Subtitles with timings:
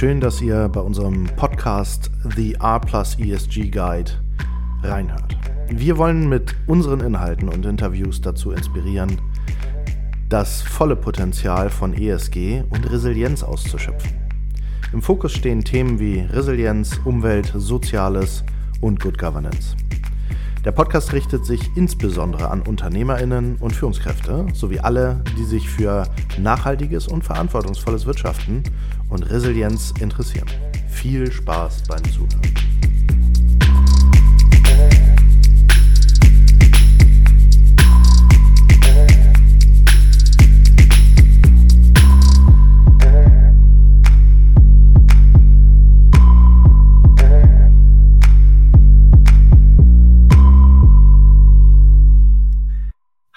[0.00, 4.10] Schön, dass ihr bei unserem Podcast The R Plus ESG Guide
[4.82, 5.36] reinhört.
[5.68, 9.20] Wir wollen mit unseren Inhalten und Interviews dazu inspirieren,
[10.30, 14.12] das volle Potenzial von ESG und Resilienz auszuschöpfen.
[14.94, 18.42] Im Fokus stehen Themen wie Resilienz, Umwelt, Soziales
[18.80, 19.76] und Good Governance.
[20.62, 26.06] Der Podcast richtet sich insbesondere an Unternehmerinnen und Führungskräfte sowie alle, die sich für
[26.38, 28.62] nachhaltiges und verantwortungsvolles Wirtschaften
[29.08, 30.48] und Resilienz interessieren.
[30.90, 32.79] Viel Spaß beim Zuhören.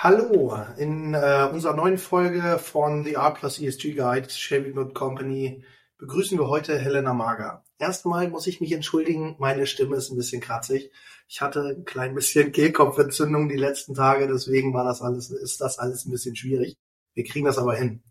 [0.04, 5.64] Hallo, in äh, unserer neuen Folge von The R Plus ESG Guide Shaving Good Company
[5.98, 7.64] begrüßen wir heute Helena Mager.
[7.80, 10.92] Erstmal muss ich mich entschuldigen, meine Stimme ist ein bisschen kratzig.
[11.30, 15.80] Ich hatte ein klein bisschen Kehlkopfentzündung die letzten Tage, deswegen war das alles, ist das
[15.80, 16.76] alles ein bisschen schwierig.
[17.14, 18.04] Wir kriegen das aber hin.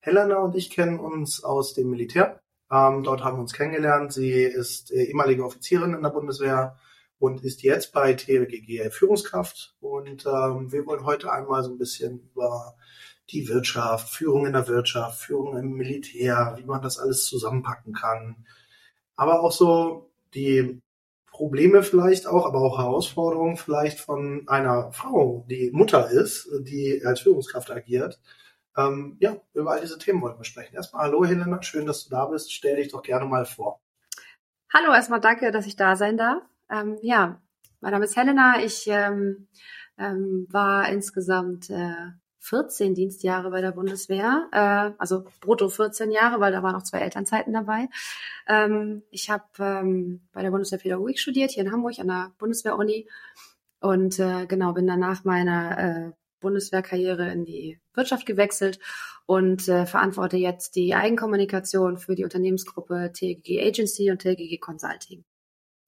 [0.00, 2.40] Helena und ich kennen uns aus dem Militär.
[2.72, 4.12] Ähm, dort haben wir uns kennengelernt.
[4.12, 6.76] Sie ist äh, ehemalige Offizierin in der Bundeswehr
[7.18, 9.74] und ist jetzt bei TLGG Führungskraft.
[9.80, 12.76] Und ähm, wir wollen heute einmal so ein bisschen über
[13.30, 18.46] die Wirtschaft, Führung in der Wirtschaft, Führung im Militär, wie man das alles zusammenpacken kann.
[19.16, 20.80] Aber auch so die
[21.36, 27.20] Probleme vielleicht auch, aber auch Herausforderungen vielleicht von einer Frau, die Mutter ist, die als
[27.20, 28.20] Führungskraft agiert.
[28.76, 30.76] Ähm, ja, über all diese Themen wollen wir sprechen.
[30.76, 32.52] Erstmal hallo Helena, schön, dass du da bist.
[32.52, 33.80] Stell dich doch gerne mal vor.
[34.72, 36.42] Hallo, erstmal danke, dass ich da sein darf.
[36.70, 37.40] Ähm, ja,
[37.80, 38.62] mein Name ist Helena.
[38.62, 39.48] Ich ähm,
[39.98, 46.52] ähm, war insgesamt äh, 14 Dienstjahre bei der Bundeswehr, äh, also brutto 14 Jahre, weil
[46.52, 47.88] da waren noch zwei Elternzeiten dabei.
[48.46, 53.08] Ähm, ich habe ähm, bei der Bundeswehr Pädagogik studiert, hier in Hamburg an der Bundeswehr-Uni
[53.80, 58.78] und äh, genau bin dann nach meiner äh, Bundeswehrkarriere in die Wirtschaft gewechselt
[59.26, 65.24] und äh, verantworte jetzt die Eigenkommunikation für die Unternehmensgruppe TGG Agency und TGG Consulting.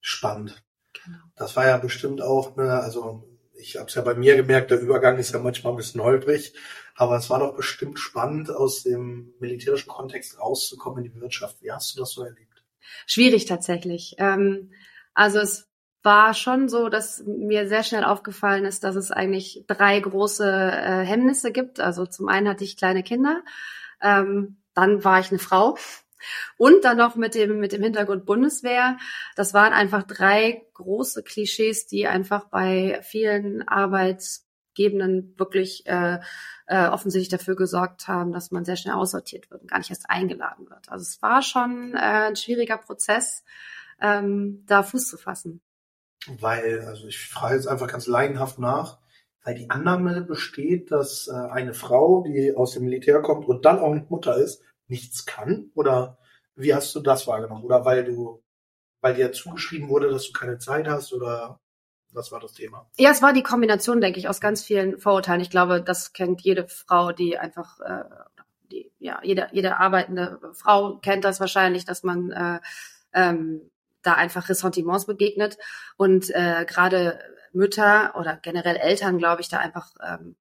[0.00, 0.62] Spannend.
[1.08, 1.24] Genau.
[1.36, 3.24] Das war ja bestimmt auch eine, also
[3.54, 6.54] ich habe es ja bei mir gemerkt, der Übergang ist ja manchmal ein bisschen holprig,
[6.94, 11.62] aber es war doch bestimmt spannend, aus dem militärischen Kontext rauszukommen in die Wirtschaft.
[11.62, 12.62] Wie hast du das so erlebt?
[13.06, 14.16] Schwierig tatsächlich.
[14.18, 14.70] Ähm,
[15.14, 15.68] also es
[16.02, 21.04] war schon so, dass mir sehr schnell aufgefallen ist, dass es eigentlich drei große äh,
[21.04, 21.80] Hemmnisse gibt.
[21.80, 23.42] Also zum einen hatte ich kleine Kinder,
[24.00, 25.76] ähm, dann war ich eine Frau
[26.56, 28.98] und dann noch mit dem, mit dem Hintergrund Bundeswehr.
[29.36, 36.18] Das waren einfach drei große Klischees, die einfach bei vielen Arbeitsgebenden wirklich äh,
[36.66, 40.10] äh, offensichtlich dafür gesorgt haben, dass man sehr schnell aussortiert wird und gar nicht erst
[40.10, 40.88] eingeladen wird.
[40.88, 43.44] Also es war schon äh, ein schwieriger Prozess,
[44.00, 45.60] ähm, da Fuß zu fassen.
[46.26, 48.98] Weil, also ich frage jetzt einfach ganz laienhaft nach,
[49.44, 53.78] weil die Annahme besteht, dass äh, eine Frau, die aus dem Militär kommt und dann
[53.78, 55.70] auch Mutter ist, nichts kann?
[55.74, 56.18] Oder
[56.54, 57.64] wie hast du das wahrgenommen?
[57.64, 58.42] Oder weil du,
[59.00, 61.60] weil dir zugeschrieben wurde, dass du keine Zeit hast oder
[62.12, 62.88] was war das Thema?
[62.96, 65.40] Ja, es war die Kombination, denke ich, aus ganz vielen Vorurteilen.
[65.40, 68.04] Ich glaube, das kennt jede Frau, die einfach, äh,
[68.70, 72.60] die, ja, jede, jede arbeitende Frau kennt das wahrscheinlich, dass man äh,
[73.12, 73.70] ähm,
[74.02, 75.58] da einfach Ressentiments begegnet
[75.96, 77.20] und äh, gerade
[77.52, 80.36] Mütter oder generell Eltern, glaube ich, da einfach ähm,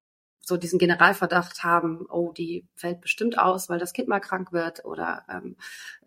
[0.47, 4.85] so diesen Generalverdacht haben, oh, die fällt bestimmt aus, weil das Kind mal krank wird
[4.85, 5.57] oder ähm,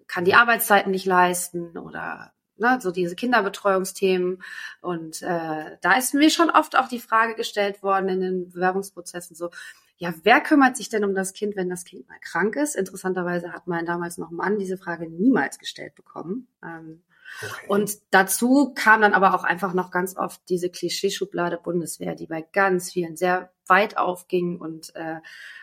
[0.07, 4.43] kann die Arbeitszeiten nicht leisten oder ne, so diese Kinderbetreuungsthemen.
[4.81, 9.37] Und äh, da ist mir schon oft auch die Frage gestellt worden in den Bewerbungsprozessen
[9.37, 9.51] so,
[9.99, 12.75] ja, wer kümmert sich denn um das Kind, wenn das Kind mal krank ist?
[12.75, 16.49] Interessanterweise hat mein damals noch Mann diese Frage niemals gestellt bekommen.
[16.65, 17.03] Ähm,
[17.43, 17.67] Okay.
[17.69, 22.43] Und dazu kam dann aber auch einfach noch ganz oft diese Klischeeschublade Bundeswehr, die bei
[22.43, 25.21] ganz vielen sehr weit aufging und äh,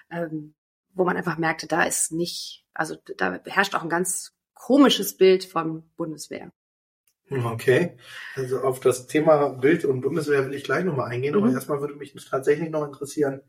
[0.10, 0.56] ähm,
[0.94, 5.46] wo man einfach merkte, da ist nicht, also da herrscht auch ein ganz komisches Bild
[5.46, 6.52] von Bundeswehr.
[7.30, 7.98] Okay,
[8.36, 11.44] also auf das Thema Bild und Bundeswehr will ich gleich nochmal eingehen, mhm.
[11.44, 13.42] aber erstmal würde mich tatsächlich noch interessieren,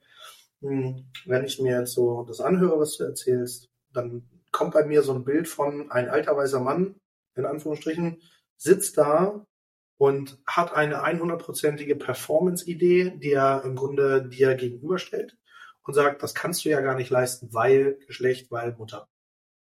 [0.60, 5.02] hm, wenn ich mir jetzt so das anhöre, was du erzählst, dann kommt bei mir
[5.02, 6.96] so ein Bild von ein alter weißer Mann,
[7.38, 8.20] in Anführungsstrichen,
[8.56, 9.46] sitzt da
[9.96, 15.36] und hat eine 100%ige Performance-Idee, die er im Grunde dir gegenüberstellt
[15.82, 19.08] und sagt, das kannst du ja gar nicht leisten, weil Geschlecht, weil Mutter.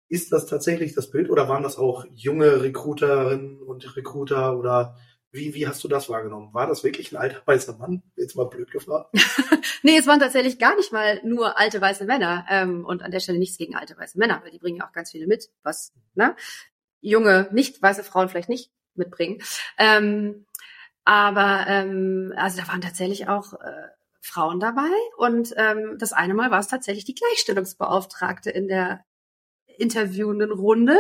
[0.08, 4.96] Ist das tatsächlich das Bild oder waren das auch junge Recruiterinnen und Recruiter oder
[5.32, 6.54] wie, wie hast du das wahrgenommen?
[6.54, 8.02] War das wirklich ein alter weißer Mann?
[8.16, 9.10] Jetzt mal blöd gefragt.
[9.84, 12.46] nee, es waren tatsächlich gar nicht mal nur alte weiße Männer.
[12.50, 14.94] Ähm, und an der Stelle nichts gegen alte weiße Männer, weil die bringen ja auch
[14.94, 16.36] ganz viele mit, was, ne?
[17.10, 19.42] Junge, nicht weiße Frauen vielleicht nicht mitbringen.
[19.78, 20.46] Ähm,
[21.04, 23.90] aber ähm, also da waren tatsächlich auch äh,
[24.22, 29.06] Frauen dabei und ähm, das eine Mal war es tatsächlich die Gleichstellungsbeauftragte in der
[29.78, 30.98] interviewenden Runde,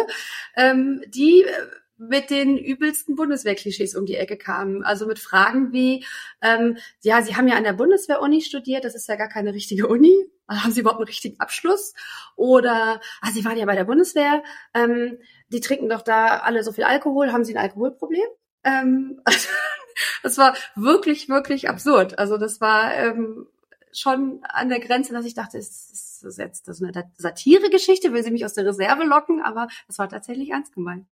[0.56, 1.52] ähm, die äh,
[1.98, 4.84] mit den übelsten Bundeswehrklischees um die Ecke kamen.
[4.84, 6.06] Also mit Fragen wie,
[6.42, 9.88] ähm, ja, Sie haben ja an der Bundeswehr-Uni studiert, das ist ja gar keine richtige
[9.88, 10.14] Uni.
[10.48, 11.94] Haben Sie überhaupt einen richtigen Abschluss?
[12.36, 14.44] Oder, ah, Sie waren ja bei der Bundeswehr,
[14.74, 15.18] ähm,
[15.50, 18.28] die trinken doch da alle so viel Alkohol, haben Sie ein Alkoholproblem?
[18.64, 19.22] Ähm,
[20.24, 22.18] das war wirklich, wirklich absurd.
[22.18, 23.48] Also das war ähm,
[23.94, 28.24] schon an der Grenze, dass ich dachte, es ist jetzt das ist eine Satire-Geschichte, will
[28.24, 31.08] sie mich aus der Reserve locken, aber das war tatsächlich ernst gemeint.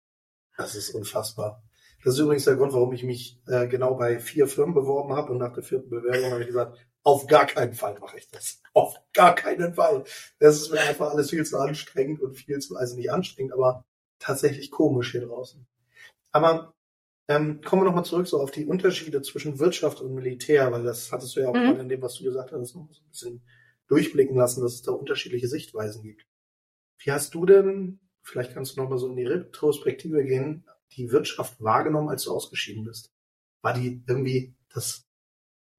[0.58, 1.64] Das ist unfassbar.
[2.04, 5.32] Das ist übrigens der Grund, warum ich mich äh, genau bei vier Firmen beworben habe
[5.32, 8.62] und nach der vierten Bewerbung habe ich gesagt, auf gar keinen Fall mache ich das.
[8.74, 10.04] Auf gar keinen Fall.
[10.40, 13.86] Das ist mir einfach alles viel zu anstrengend und viel zu, also nicht anstrengend, aber
[14.24, 15.66] tatsächlich komisch hier draußen.
[16.32, 16.74] Aber
[17.28, 21.12] ähm, kommen wir nochmal zurück so auf die Unterschiede zwischen Wirtschaft und Militär, weil das
[21.12, 21.66] hattest du ja auch mhm.
[21.68, 23.42] gerade in dem, was du gesagt hast, noch so ein bisschen
[23.88, 26.26] durchblicken lassen, dass es da unterschiedliche Sichtweisen gibt.
[26.98, 31.62] Wie hast du denn vielleicht kannst du nochmal so in die Retrospektive gehen, die Wirtschaft
[31.62, 33.12] wahrgenommen, als du ausgeschieden bist?
[33.62, 35.06] War die irgendwie das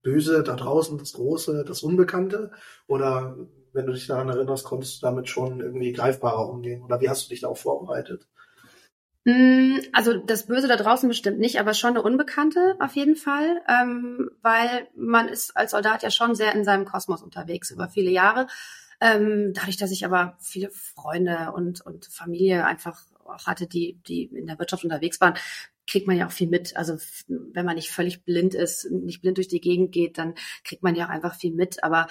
[0.02, 2.52] Böse da draußen, das Große, das Unbekannte?
[2.86, 3.36] Oder
[3.72, 6.82] wenn du dich daran erinnerst, konntest du damit schon irgendwie greifbarer umgehen?
[6.82, 8.28] Oder wie hast du dich da auch vorbereitet?
[9.24, 13.62] Mm, also das Böse da draußen bestimmt nicht, aber schon eine Unbekannte auf jeden Fall,
[13.68, 18.10] ähm, weil man ist als Soldat ja schon sehr in seinem Kosmos unterwegs über viele
[18.10, 18.46] Jahre.
[19.00, 24.24] Ähm, dadurch, dass ich aber viele Freunde und, und Familie einfach auch hatte, die, die
[24.24, 25.34] in der Wirtschaft unterwegs waren,
[25.86, 26.76] kriegt man ja auch viel mit.
[26.76, 26.96] Also
[27.28, 30.34] wenn man nicht völlig blind ist, nicht blind durch die Gegend geht, dann
[30.64, 31.82] kriegt man ja auch einfach viel mit.
[31.82, 32.06] Aber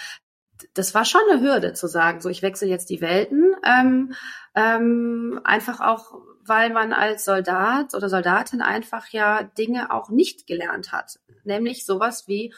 [0.73, 3.55] das war schon eine Hürde zu sagen, so ich wechsle jetzt die Welten.
[3.65, 4.13] Ähm,
[4.55, 10.91] ähm, einfach auch, weil man als Soldat oder Soldatin einfach ja Dinge auch nicht gelernt
[10.91, 11.19] hat.
[11.43, 12.53] Nämlich sowas wie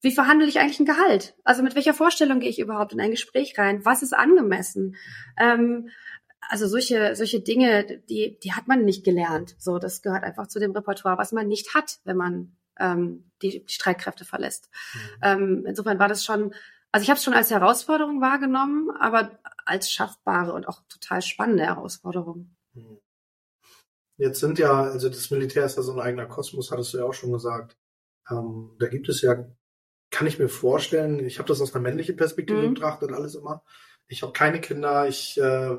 [0.00, 1.34] wie verhandle ich eigentlich ein Gehalt?
[1.42, 3.84] Also mit welcher Vorstellung gehe ich überhaupt in ein Gespräch rein?
[3.84, 4.96] Was ist angemessen?
[5.36, 5.90] Ähm,
[6.40, 9.56] also solche, solche Dinge, die, die hat man nicht gelernt.
[9.58, 13.64] So, das gehört einfach zu dem Repertoire, was man nicht hat, wenn man ähm, die,
[13.66, 14.70] die Streitkräfte verlässt.
[14.94, 15.00] Mhm.
[15.22, 16.54] Ähm, insofern war das schon,
[16.92, 21.64] also ich habe es schon als Herausforderung wahrgenommen, aber als schaffbare und auch total spannende
[21.64, 22.54] Herausforderung.
[24.18, 27.04] Jetzt sind ja, also das Militär ist ja so ein eigener Kosmos, hattest du ja
[27.04, 27.76] auch schon gesagt.
[28.30, 29.46] Ähm, da gibt es ja
[30.10, 32.74] kann ich mir vorstellen, ich habe das aus einer männlichen Perspektive mhm.
[32.74, 33.62] betrachtet, alles immer.
[34.08, 35.76] Ich habe keine Kinder, ich äh,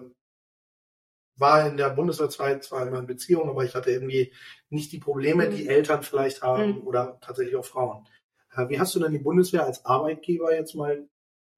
[1.36, 4.34] war in der Bundeswehrzeit zwar immer in Beziehung, aber ich hatte irgendwie
[4.70, 5.56] nicht die Probleme, mhm.
[5.56, 6.88] die Eltern vielleicht haben mhm.
[6.88, 8.08] oder tatsächlich auch Frauen.
[8.52, 11.08] Äh, wie hast du denn die Bundeswehr als Arbeitgeber jetzt mal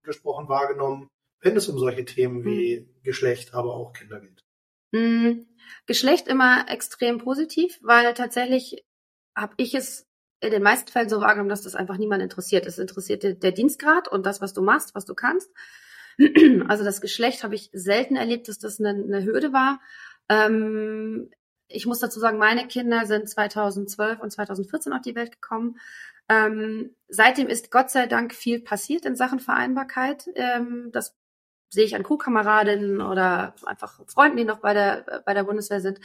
[0.04, 1.10] gesprochen wahrgenommen,
[1.42, 3.04] wenn es um solche Themen wie mhm.
[3.04, 4.44] Geschlecht, aber auch Kinder geht?
[4.92, 5.48] Mhm.
[5.88, 8.86] Geschlecht immer extrem positiv, weil tatsächlich
[9.36, 10.08] habe ich es
[10.42, 12.66] in den meisten Fällen so wahrgenommen, dass das einfach niemand interessiert.
[12.66, 15.52] Es interessiert der Dienstgrad und das, was du machst, was du kannst.
[16.68, 19.80] Also das Geschlecht habe ich selten erlebt, dass das eine, eine Hürde war.
[20.30, 21.32] Ähm,
[21.68, 25.80] ich muss dazu sagen, meine Kinder sind 2012 und 2014 auf die Welt gekommen.
[26.30, 30.28] Ähm, seitdem ist Gott sei Dank viel passiert in Sachen Vereinbarkeit.
[30.36, 31.16] Ähm, das
[31.72, 36.00] sehe ich an Crewkameradinnen oder einfach Freunden, die noch bei der, bei der Bundeswehr sind.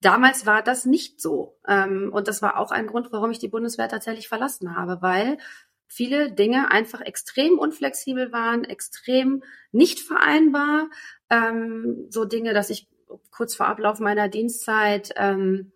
[0.00, 1.58] Damals war das nicht so.
[1.66, 5.38] Ähm, und das war auch ein Grund, warum ich die Bundeswehr tatsächlich verlassen habe, weil
[5.86, 10.88] viele Dinge einfach extrem unflexibel waren, extrem nicht vereinbar.
[11.30, 12.88] Ähm, so Dinge, dass ich
[13.30, 15.72] kurz vor Ablauf meiner Dienstzeit ähm,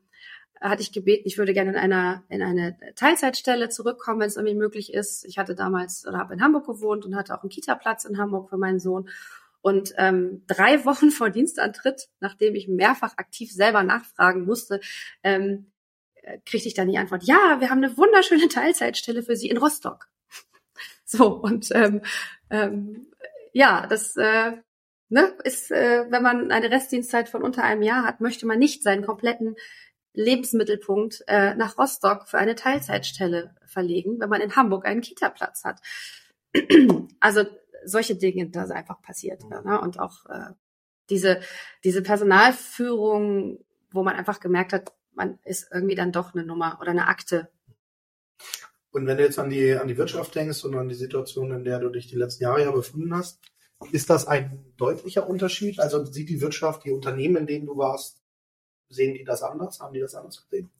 [0.60, 4.56] hatte ich gebeten, ich würde gerne in einer in eine Teilzeitstelle zurückkommen, wenn es irgendwie
[4.56, 5.25] möglich ist.
[5.25, 8.48] Ich hatte damals oder habe in Hamburg gewohnt und hatte auch einen Kita-Platz in Hamburg
[8.48, 9.08] für meinen Sohn
[9.66, 14.80] und ähm, drei Wochen vor Dienstantritt, nachdem ich mehrfach aktiv selber nachfragen musste,
[15.25, 15.72] ähm,
[16.22, 19.58] äh, kriegte ich dann die Antwort, ja, wir haben eine wunderschöne Teilzeitstelle für Sie in
[19.58, 20.06] Rostock.
[21.08, 22.02] So, und ähm,
[22.50, 23.06] ähm,
[23.52, 24.52] ja, das äh,
[25.08, 28.82] ne, ist, äh, wenn man eine Restdienstzeit von unter einem Jahr hat, möchte man nicht
[28.82, 29.54] seinen kompletten
[30.16, 35.80] Lebensmittelpunkt äh, nach Rostock für eine Teilzeitstelle verlegen, wenn man in Hamburg einen Kita-Platz hat.
[37.20, 37.44] Also
[37.85, 39.42] solche Dinge da einfach passiert.
[39.49, 39.80] Ne?
[39.80, 40.52] Und auch äh,
[41.11, 41.40] diese,
[41.85, 46.90] diese Personalführung, wo man einfach gemerkt hat, man ist irgendwie dann doch eine Nummer oder
[46.90, 47.49] eine Akte.
[48.90, 51.64] Und wenn du jetzt an die, an die Wirtschaft denkst und an die Situation, in
[51.64, 53.40] der du dich die letzten Jahre ja befunden hast,
[53.92, 55.80] ist das ein deutlicher Unterschied?
[55.80, 58.15] Also sieht die Wirtschaft, die Unternehmen, in denen du warst,
[58.88, 59.81] sehen die das anders?
[59.81, 60.71] Haben die das anders gesehen?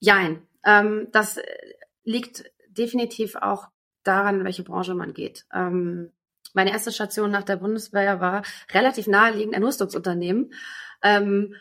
[0.00, 0.46] Jein.
[0.64, 1.38] Ähm, das
[2.04, 3.68] liegt definitiv auch
[4.02, 5.46] daran, in welche Branche man geht.
[5.52, 6.12] Ähm,
[6.52, 10.52] meine erste Station nach der Bundeswehr war relativ naheliegend ein Rüstungsunternehmen.
[11.02, 11.56] Ähm,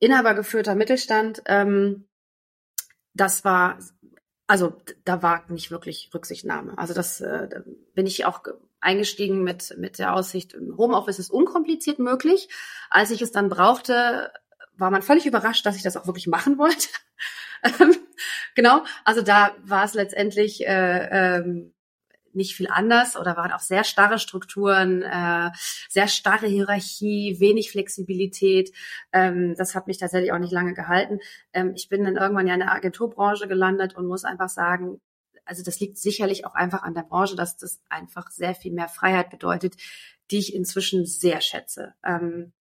[0.00, 2.06] inhabergeführter Mittelstand, ähm,
[3.14, 3.78] das war,
[4.46, 6.76] also da war nicht wirklich Rücksichtnahme.
[6.78, 7.62] Also das äh, da
[7.94, 8.42] bin ich auch
[8.80, 12.48] eingestiegen mit, mit der Aussicht, Homeoffice ist unkompliziert möglich.
[12.90, 14.32] Als ich es dann brauchte,
[14.76, 16.88] war man völlig überrascht, dass ich das auch wirklich machen wollte.
[18.54, 21.72] genau, also da war es letztendlich äh, ähm,
[22.32, 25.50] nicht viel anders oder waren auch sehr starre Strukturen, äh,
[25.88, 28.70] sehr starre Hierarchie, wenig Flexibilität.
[29.12, 31.18] Ähm, das hat mich tatsächlich auch nicht lange gehalten.
[31.52, 35.00] Ähm, ich bin dann irgendwann ja in der Agenturbranche gelandet und muss einfach sagen,
[35.48, 38.88] also das liegt sicherlich auch einfach an der Branche, dass das einfach sehr viel mehr
[38.88, 39.76] Freiheit bedeutet,
[40.30, 41.94] die ich inzwischen sehr schätze.
[42.04, 42.52] Ähm,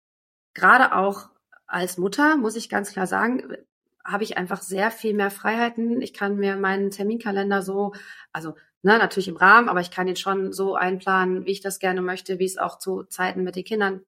[0.53, 1.29] Gerade auch
[1.67, 3.57] als Mutter muss ich ganz klar sagen,
[4.03, 6.01] habe ich einfach sehr viel mehr Freiheiten.
[6.01, 7.93] Ich kann mir meinen Terminkalender so,
[8.31, 11.79] also ne, natürlich im Rahmen, aber ich kann ihn schon so einplanen, wie ich das
[11.79, 14.01] gerne möchte, wie es auch zu Zeiten mit den Kindern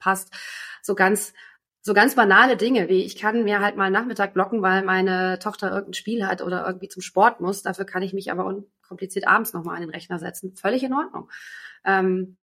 [0.00, 0.34] passt.
[0.82, 1.32] So ganz
[1.86, 5.68] so ganz banale Dinge, wie ich kann mir halt mal Nachmittag blocken, weil meine Tochter
[5.70, 7.62] irgendein Spiel hat oder irgendwie zum Sport muss.
[7.62, 10.56] Dafür kann ich mich aber unkompliziert abends nochmal an den Rechner setzen.
[10.56, 11.30] Völlig in Ordnung.
[11.84, 12.38] Ähm,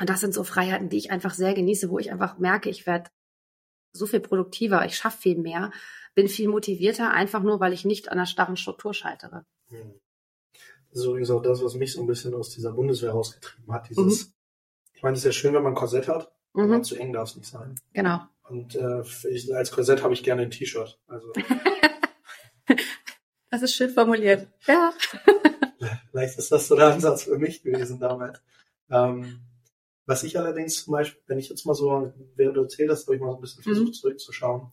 [0.00, 2.86] und das sind so Freiheiten, die ich einfach sehr genieße, wo ich einfach merke, ich
[2.86, 3.10] werde
[3.92, 5.72] so viel produktiver, ich schaffe viel mehr,
[6.14, 9.44] bin viel motivierter, einfach nur, weil ich nicht an einer starren Struktur scheitere.
[9.70, 9.98] Hm.
[10.90, 13.90] Das ist übrigens auch das, was mich so ein bisschen aus dieser Bundeswehr rausgetrieben hat.
[13.90, 14.32] Dieses, mhm.
[14.92, 16.70] ich meine, es ist ja schön, wenn man ein Korsett hat, mhm.
[16.70, 17.74] aber zu eng darf es nicht sein.
[17.92, 18.20] Genau.
[18.50, 20.98] Und äh, ich, als Korsett habe ich gerne ein T-Shirt.
[21.06, 21.32] Also.
[23.50, 24.48] das ist schön formuliert.
[24.66, 24.92] Ja.
[26.10, 28.42] Vielleicht ist das so der Ansatz für mich gewesen damals.
[28.90, 29.40] Ähm,
[30.04, 33.14] was ich allerdings zum Beispiel, wenn ich jetzt mal so, während du erzählt hast, habe
[33.14, 33.92] ich mal so ein bisschen versucht mhm.
[33.92, 34.72] zurückzuschauen.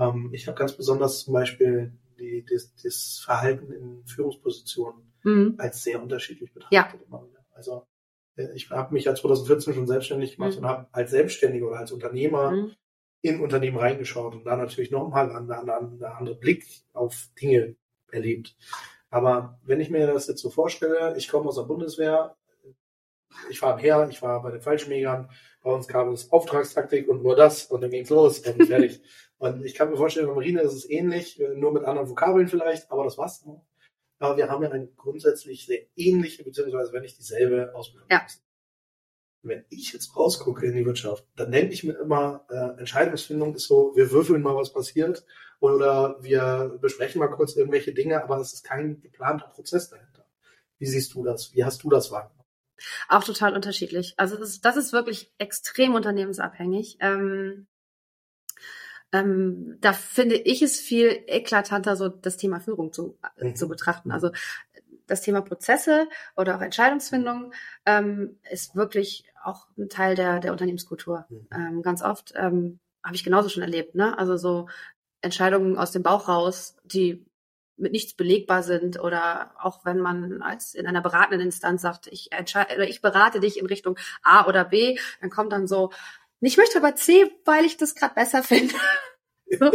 [0.00, 5.54] Ähm, ich habe ganz besonders zum Beispiel die, das, das Verhalten in Führungspositionen mhm.
[5.58, 7.00] als sehr unterschiedlich betrachtet.
[7.10, 7.28] Ja.
[7.50, 7.86] Also
[8.36, 10.58] äh, ich habe mich ja 2014 schon selbstständig gemacht mhm.
[10.60, 12.72] und habe als Selbstständiger oder als Unternehmer mhm.
[13.22, 17.76] In Unternehmen reingeschaut und da natürlich nochmal einen, einen, einen anderen Blick auf Dinge
[18.10, 18.56] erlebt.
[19.10, 22.36] Aber wenn ich mir das jetzt so vorstelle, ich komme aus der Bundeswehr,
[23.48, 25.30] ich war am Heer, ich war bei den Fallschirmjägern,
[25.62, 29.00] bei uns gab es Auftragstaktik und nur das und dann ging's los und fertig.
[29.38, 32.90] und ich kann mir vorstellen, bei Marine ist es ähnlich, nur mit anderen Vokabeln vielleicht,
[32.90, 33.46] aber das war's.
[34.18, 38.08] Aber wir haben ja eine grundsätzlich sehr ähnliche, beziehungsweise wenn nicht dieselbe Ausbildung.
[38.10, 38.26] Ja.
[39.42, 43.66] Wenn ich jetzt rausgucke in die Wirtschaft, dann denke ich mir immer, äh, Entscheidungsfindung ist
[43.66, 45.24] so, wir würfeln mal, was passiert,
[45.58, 50.26] oder wir besprechen mal kurz irgendwelche Dinge, aber es ist kein geplanter Prozess dahinter.
[50.78, 51.54] Wie siehst du das?
[51.54, 52.42] Wie hast du das wahrgenommen?
[53.08, 54.14] Auch total unterschiedlich.
[54.16, 56.98] Also das ist, das ist wirklich extrem unternehmensabhängig.
[57.00, 57.68] Ähm,
[59.12, 63.56] ähm, da finde ich es viel eklatanter, so das Thema Führung zu, äh, mhm.
[63.56, 64.10] zu betrachten.
[64.10, 64.30] Also
[65.06, 67.52] das Thema Prozesse oder auch Entscheidungsfindung
[67.86, 71.26] ähm, ist wirklich auch ein Teil der, der Unternehmenskultur.
[71.28, 71.48] Mhm.
[71.54, 73.94] Ähm, ganz oft ähm, habe ich genauso schon erlebt.
[73.94, 74.16] Ne?
[74.16, 74.68] Also so
[75.20, 77.24] Entscheidungen aus dem Bauch raus, die
[77.76, 82.30] mit nichts belegbar sind oder auch wenn man als in einer beratenden Instanz sagt, ich
[82.32, 85.90] entscheide oder ich berate dich in Richtung A oder B, dann kommt dann so,
[86.40, 88.74] ich möchte aber C, weil ich das gerade besser finde.
[89.58, 89.70] so.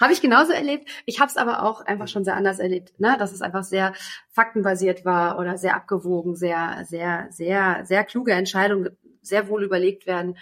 [0.00, 0.88] Habe ich genauso erlebt.
[1.06, 3.16] Ich habe es aber auch einfach schon sehr anders erlebt, ne?
[3.18, 3.94] dass es einfach sehr
[4.30, 10.38] faktenbasiert war oder sehr abgewogen, sehr, sehr, sehr, sehr kluge Entscheidungen, sehr wohl überlegt werden.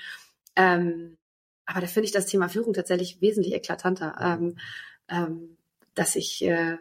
[0.57, 1.17] Ähm,
[1.65, 4.17] aber da finde ich das Thema Führung tatsächlich wesentlich eklatanter.
[4.21, 4.57] Ähm,
[5.09, 5.57] ähm,
[5.95, 6.77] dass ich äh,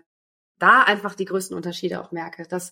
[0.59, 2.71] da einfach die größten Unterschiede auch merke, dass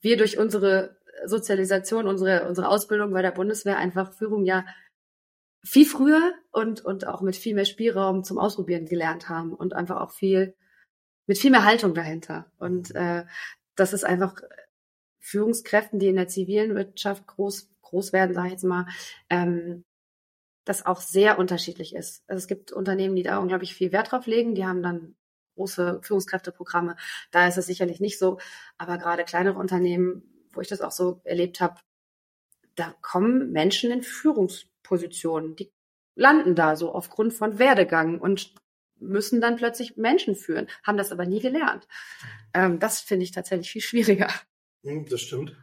[0.00, 4.64] wir durch unsere Sozialisation, unsere, unsere Ausbildung bei der Bundeswehr einfach Führung ja
[5.64, 10.00] viel früher und, und auch mit viel mehr Spielraum zum Ausprobieren gelernt haben und einfach
[10.00, 10.54] auch viel,
[11.26, 12.50] mit viel mehr Haltung dahinter.
[12.58, 13.24] Und äh,
[13.76, 14.42] das ist einfach
[15.20, 18.86] Führungskräften, die in der zivilen Wirtschaft groß, groß werden, sage ich jetzt mal,
[19.30, 19.84] ähm,
[20.64, 22.24] das auch sehr unterschiedlich ist.
[22.26, 25.16] Also es gibt Unternehmen, die da unglaublich viel Wert drauf legen, die haben dann
[25.54, 26.96] große Führungskräfteprogramme.
[27.30, 28.38] Da ist es sicherlich nicht so.
[28.78, 31.80] Aber gerade kleinere Unternehmen, wo ich das auch so erlebt habe,
[32.76, 35.72] da kommen Menschen in Führungspositionen, die
[36.14, 38.54] landen da so aufgrund von Werdegang und
[38.98, 41.88] müssen dann plötzlich Menschen führen, haben das aber nie gelernt.
[42.54, 44.28] Ähm, das finde ich tatsächlich viel schwieriger.
[44.84, 45.56] Hm, das stimmt.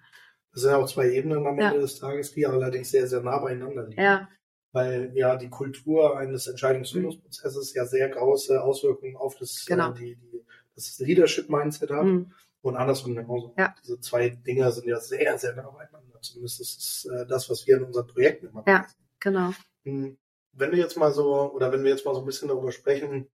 [0.51, 1.81] Das sind ja auch zwei Ebenen am Ende ja.
[1.81, 4.01] des Tages, die allerdings sehr, sehr nah beieinander liegen.
[4.01, 4.27] Ja
[4.71, 7.77] weil ja die Kultur eines Entscheidungsfindungsprozesses mhm.
[7.77, 9.91] ja sehr große Auswirkungen auf das, äh, genau.
[9.91, 12.05] äh, die, die, das Leadership-Mindset hat.
[12.05, 12.31] Mhm.
[12.61, 13.53] Und andersrum genauso.
[13.57, 13.73] Ja.
[13.83, 16.19] Diese zwei Dinge sind ja sehr, sehr nah beieinander.
[16.21, 18.69] Zumindest das ist äh, das, was wir in unseren Projekten immer machen.
[18.69, 18.87] Ja,
[19.19, 19.53] genau.
[19.83, 20.17] Hm,
[20.51, 23.29] wenn wir jetzt mal so, oder wenn wir jetzt mal so ein bisschen darüber sprechen,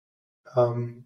[0.55, 1.05] ähm,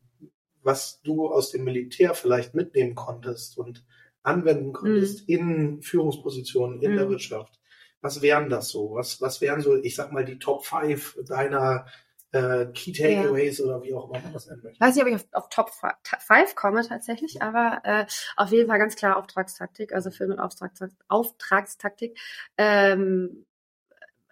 [0.62, 3.86] was du aus dem Militär vielleicht mitnehmen konntest und
[4.22, 5.36] anwenden konntest mhm.
[5.36, 6.98] in Führungspositionen in mhm.
[6.98, 7.60] der Wirtschaft
[8.02, 8.94] was wären das so?
[8.94, 11.86] Was, was wären so, ich sag mal, die Top 5 deiner
[12.31, 13.65] äh, Key Takeaways ja.
[13.65, 14.75] oder wie auch immer man das nennen möchte.
[14.75, 18.05] Ich weiß nicht, ob ich auf, auf Top 5 komme tatsächlich, aber äh,
[18.36, 21.00] auf jeden Fall ganz klar Auftragstaktik, also Film- und Auftragstaktik.
[21.07, 22.19] Auftragstaktik.
[22.57, 23.45] Ähm,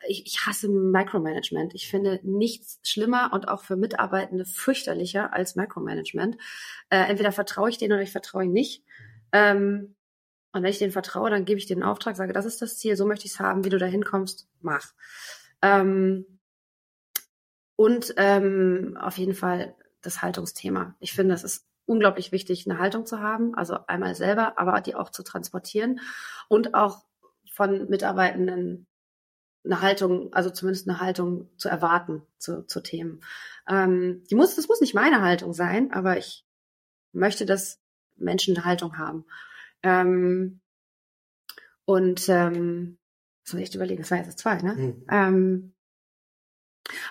[0.07, 1.73] ich, ich hasse Micromanagement.
[1.73, 6.37] Ich finde nichts schlimmer und auch für Mitarbeitende fürchterlicher als Micromanagement.
[6.89, 8.83] Äh, entweder vertraue ich denen oder ich vertraue ihnen nicht.
[9.31, 9.95] Ähm,
[10.53, 12.77] und wenn ich denen vertraue, dann gebe ich denen einen Auftrag, sage, das ist das
[12.77, 14.93] Ziel, so möchte ich es haben, wie du da hinkommst, mach.
[15.61, 16.36] Ähm,
[17.77, 20.95] und ähm, auf jeden Fall das Haltungsthema.
[20.99, 24.95] Ich finde, es ist unglaublich wichtig, eine Haltung zu haben, also einmal selber, aber die
[24.95, 26.01] auch zu transportieren
[26.49, 27.05] und auch
[27.53, 28.87] von Mitarbeitenden
[29.63, 33.21] eine Haltung, also zumindest eine Haltung zu erwarten zu, zu Themen.
[33.67, 36.45] Ähm, die muss, das muss nicht meine Haltung sein, aber ich
[37.11, 37.79] möchte, dass
[38.15, 39.25] Menschen eine Haltung haben.
[39.83, 40.61] Ähm,
[41.85, 42.97] und ähm,
[43.43, 44.73] das muss ich echt überlegen, das war jetzt das zwei, ne?
[44.73, 45.05] Mhm.
[45.09, 45.73] Ähm,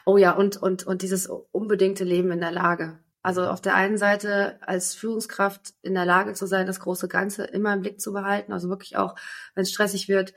[0.04, 2.98] oh ja, und, und, und dieses unbedingte Leben in der Lage.
[3.22, 7.44] Also auf der einen Seite als Führungskraft in der Lage zu sein, das große Ganze
[7.44, 9.16] immer im Blick zu behalten, also wirklich auch,
[9.54, 10.32] wenn es stressig wird,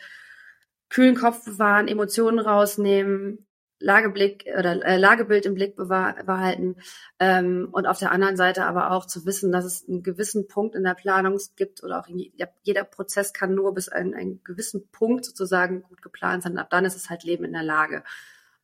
[0.89, 3.45] kühlen Kopf bewahren, Emotionen rausnehmen,
[3.79, 6.75] Lageblick oder äh, Lagebild im Blick behalten
[7.19, 10.75] ähm, und auf der anderen Seite aber auch zu wissen, dass es einen gewissen Punkt
[10.75, 12.31] in der Planung gibt oder auch in,
[12.63, 16.57] jeder Prozess kann nur bis einen gewissen Punkt sozusagen gut geplant sein.
[16.57, 18.03] Ab dann ist es halt Leben in der Lage.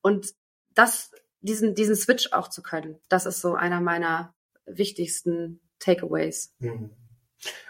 [0.02, 0.34] Und
[0.76, 4.34] das, diesen, diesen Switch auch zu können, das ist so einer meiner
[4.66, 6.54] wichtigsten Takeaways.
[6.60, 6.92] Mhm.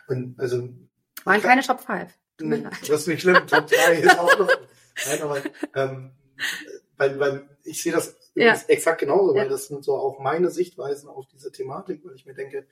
[0.07, 0.69] Und also
[1.23, 2.13] waren keine Top 5.
[2.41, 3.47] Nee, das ist nicht schlimm.
[3.47, 4.49] Top 3 ist auch noch.
[5.07, 5.41] Nein, aber
[5.75, 6.11] ähm,
[6.97, 8.57] weil, weil ich sehe das ja.
[8.67, 9.49] exakt genauso, weil ja.
[9.49, 12.67] das sind so auch meine Sichtweisen auf diese Thematik, weil ich mir denke,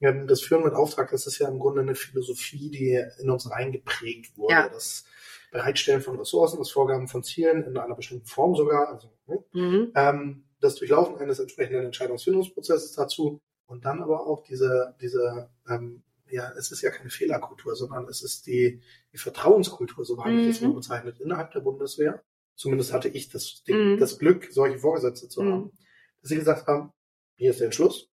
[0.00, 3.50] ähm, das Führen mit Auftrag, das ist ja im Grunde eine Philosophie, die in uns
[3.50, 4.54] reingeprägt wurde.
[4.54, 4.68] Ja.
[4.68, 5.04] Das
[5.50, 9.44] Bereitstellen von Ressourcen, das Vorgaben von Zielen in einer bestimmten Form sogar, also ne?
[9.52, 9.92] mhm.
[9.94, 16.52] ähm, das Durchlaufen eines entsprechenden Entscheidungsfindungsprozesses dazu und dann aber auch diese, diese ähm, ja,
[16.56, 18.80] es ist ja keine Fehlerkultur, sondern es ist die,
[19.12, 20.74] die Vertrauenskultur, so habe ich das mal mhm.
[20.76, 22.22] bezeichnet, innerhalb der Bundeswehr.
[22.54, 23.98] Zumindest hatte ich das, mhm.
[23.98, 25.52] das Glück, solche Vorgesetzte zu mhm.
[25.52, 25.78] haben,
[26.20, 26.92] dass sie gesagt haben,
[27.36, 28.10] hier ist der Entschluss,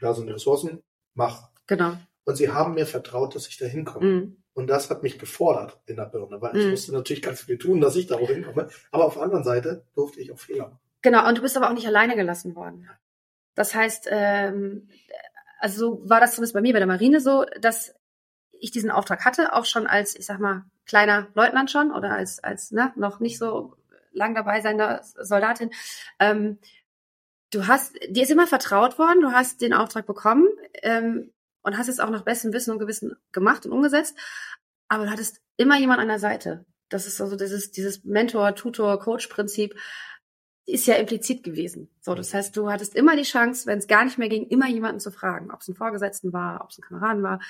[0.00, 0.82] da sind die Ressourcen,
[1.14, 1.50] mach.
[1.66, 1.96] Genau.
[2.24, 4.06] Und sie haben mir vertraut, dass ich da hinkomme.
[4.06, 4.42] Mhm.
[4.56, 6.70] Und das hat mich gefordert in der Birne, weil ich mhm.
[6.70, 8.68] musste natürlich ganz viel tun, dass ich da auch hinkomme.
[8.90, 10.78] Aber auf der anderen Seite durfte ich auch Fehler machen.
[11.02, 12.88] Genau, und du bist aber auch nicht alleine gelassen worden.
[13.54, 14.88] Das heißt, ähm,
[15.60, 17.94] also so war das zumindest bei mir bei der Marine so, dass
[18.58, 22.42] ich diesen Auftrag hatte, auch schon als, ich sag mal, kleiner Leutnant schon oder als,
[22.42, 23.76] als ne, noch nicht so
[24.12, 25.70] lang dabei seiende Soldatin.
[26.18, 26.58] Ähm,
[27.50, 30.48] du hast, dir ist immer vertraut worden, du hast den Auftrag bekommen
[30.82, 31.30] ähm,
[31.66, 34.16] und hast es auch nach bestem Wissen und Gewissen gemacht und umgesetzt,
[34.88, 36.64] aber du hattest immer jemand an der Seite.
[36.88, 39.74] Das ist also dieses, dieses Mentor, Tutor, Coach-Prinzip
[40.64, 41.90] ist ja implizit gewesen.
[42.00, 44.68] So, das heißt, du hattest immer die Chance, wenn es gar nicht mehr ging, immer
[44.68, 47.40] jemanden zu fragen, ob es ein Vorgesetzten war, ob es ein Kameraden war.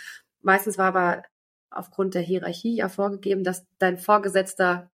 [0.41, 1.23] Meistens war aber
[1.69, 4.91] aufgrund der Hierarchie ja vorgegeben, dass dein Vorgesetzter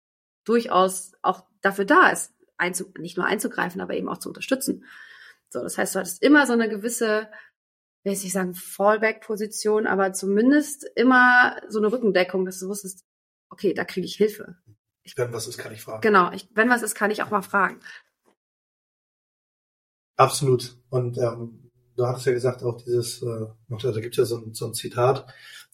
[0.45, 2.35] durchaus auch dafür da ist,
[2.99, 4.85] nicht nur einzugreifen, aber eben auch zu unterstützen.
[5.49, 7.31] So, das heißt, du hattest immer so eine gewisse,
[8.07, 13.05] will ich nicht sagen Fallback-Position, aber zumindest immer so eine Rückendeckung, dass du wusstest,
[13.51, 14.57] okay, da kriege ich Hilfe.
[15.03, 16.03] Ich, wenn was ist, kann ich fragen.
[16.03, 17.81] Genau, ich, wenn was ist, kann ich auch mal fragen.
[20.17, 20.79] Absolut.
[20.89, 24.55] Und ähm, du hattest ja gesagt, auch dieses, äh, da gibt es ja so ein,
[24.55, 25.27] so ein Zitat,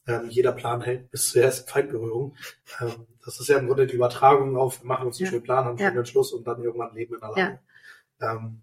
[0.06, 2.34] ähm, jeder Plan hält bis zur ersten Feindberührung.
[2.80, 5.30] Ähm, das ist ja im Grunde die Übertragung auf, wir machen uns einen ja.
[5.32, 5.90] schönen Plan, haben ja.
[5.90, 7.60] den Schluss und dann irgendwann leben in der Lage.
[8.20, 8.32] Ja.
[8.32, 8.62] Ähm,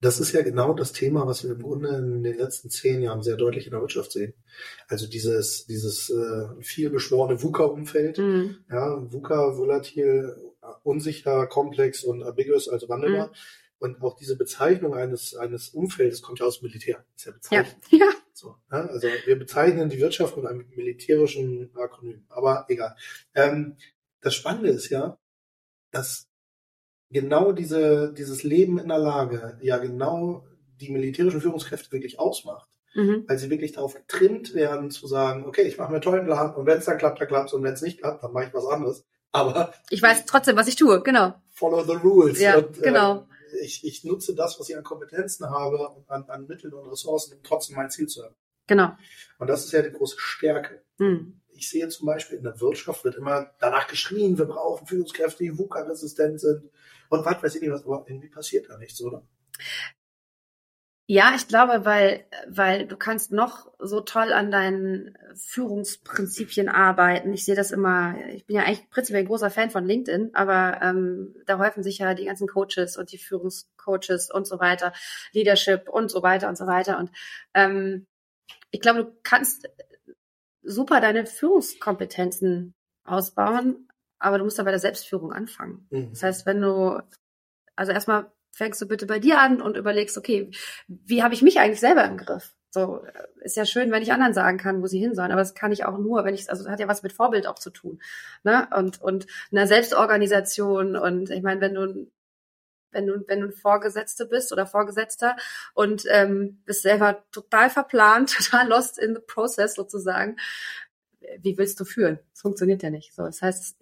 [0.00, 3.22] das ist ja genau das Thema, was wir im Grunde in den letzten zehn Jahren
[3.22, 4.34] sehr deutlich in der Wirtschaft sehen.
[4.86, 8.58] Also dieses, dieses äh, viel beschworene VUCA-Umfeld, mhm.
[8.70, 10.36] ja, VUCA, volatil,
[10.84, 13.28] unsicher, komplex und ambiguous, also wandelbar.
[13.28, 13.32] Mhm.
[13.80, 17.04] Und auch diese Bezeichnung eines, eines Umfeldes kommt ja aus dem Militär.
[17.16, 17.76] Ist ja bezeichnet.
[17.90, 17.98] Ja.
[18.06, 18.12] ja.
[18.32, 18.90] So, ja, ne?
[18.90, 22.94] also wir bezeichnen die Wirtschaft mit einem militärischen Akronym, aber egal.
[23.34, 23.76] Ähm,
[24.20, 25.18] das Spannende ist ja,
[25.90, 26.28] dass
[27.10, 30.44] genau diese, dieses Leben in der Lage ja genau
[30.80, 32.68] die militärischen Führungskräfte wirklich ausmacht.
[32.94, 33.24] Mhm.
[33.26, 36.54] Weil sie wirklich darauf getrimmt werden zu sagen, okay, ich mache mir einen tollen Plan
[36.54, 38.46] und wenn es dann klappt, dann klappt es und wenn es nicht klappt, dann mache
[38.46, 39.04] ich was anderes.
[39.30, 41.34] Aber ich weiß trotzdem, was ich tue, genau.
[41.50, 42.40] Follow the rules.
[42.40, 43.26] Ja, und, genau.
[43.52, 46.90] Äh, ich, ich nutze das, was ich an Kompetenzen habe und an, an Mitteln und
[46.90, 48.34] Ressourcen, um trotzdem mein Ziel zu haben.
[48.66, 48.92] Genau.
[49.38, 50.82] Und das ist ja die große Stärke.
[50.98, 51.40] Mhm.
[51.50, 55.58] Ich sehe zum Beispiel in der Wirtschaft wird immer danach geschrien, wir brauchen Führungskräfte, die
[55.58, 56.70] VUCA-resistent sind
[57.08, 59.22] und was weiß ich nicht was, aber irgendwie passiert da nichts, oder?
[61.10, 67.32] Ja, ich glaube, weil, weil du kannst noch so toll an deinen Führungsprinzipien arbeiten.
[67.32, 70.82] Ich sehe das immer, ich bin ja eigentlich prinzipiell ein großer Fan von LinkedIn, aber
[70.82, 74.92] ähm, da häufen sich ja die ganzen Coaches und die Führungscoaches und so weiter,
[75.32, 76.98] Leadership und so weiter und so weiter.
[76.98, 77.10] Und
[77.54, 78.06] ähm,
[78.70, 79.66] ich glaube, du kannst
[80.62, 83.87] super deine Führungskompetenzen ausbauen,
[84.18, 85.86] aber du musst da bei der Selbstführung anfangen.
[85.90, 86.10] Mhm.
[86.10, 87.00] Das heißt, wenn du,
[87.76, 90.50] also erstmal fängst du bitte bei dir an und überlegst, okay,
[90.88, 92.54] wie habe ich mich eigentlich selber im Griff?
[92.70, 93.02] So
[93.40, 95.72] ist ja schön, wenn ich anderen sagen kann, wo sie hin sollen, aber das kann
[95.72, 98.00] ich auch nur, wenn ich also das hat ja was mit Vorbild auch zu tun,
[98.42, 98.68] ne?
[98.76, 102.10] Und und einer Selbstorganisation und ich meine, wenn du
[102.90, 105.36] wenn du wenn du ein Vorgesetzte bist oder Vorgesetzter
[105.72, 110.36] und ähm, bist selber total verplant, total lost in the process sozusagen,
[111.40, 112.18] wie willst du führen?
[112.32, 113.14] Das funktioniert ja nicht.
[113.14, 113.78] So, das heißt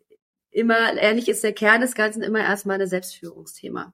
[0.57, 3.93] immer ehrlich ist der Kern des Ganzen immer erstmal ein Selbstführungsthema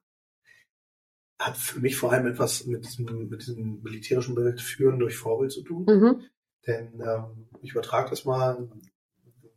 [1.39, 5.51] hat für mich vor allem etwas mit diesem, mit diesem militärischen Bild Führen durch Vorbild
[5.51, 5.85] zu tun.
[5.85, 6.23] Mhm.
[6.65, 8.69] Denn ähm, ich übertrage das mal,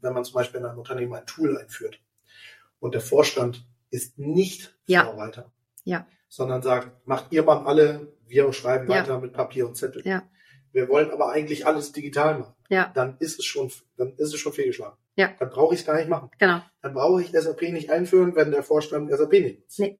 [0.00, 2.00] wenn man zum Beispiel in einem Unternehmen ein Tool einführt
[2.80, 5.04] und der Vorstand ist nicht ja.
[5.04, 5.52] Vorreiter,
[5.84, 6.06] ja.
[6.28, 9.00] sondern sagt, macht ihr mal alle, wir schreiben ja.
[9.00, 10.02] weiter mit Papier und Zettel.
[10.04, 10.28] Ja.
[10.72, 12.54] Wir wollen aber eigentlich alles digital machen.
[12.68, 12.90] Ja.
[12.94, 14.98] Dann ist es schon, dann ist es schon fehlgeschlagen.
[15.16, 15.34] Ja.
[15.38, 16.30] Dann brauche ich es gar nicht machen.
[16.38, 16.60] Genau.
[16.82, 19.80] Dann brauche ich SAP nicht einführen, wenn der Vorstand SAP nicht nutzt.
[19.80, 19.98] Nee.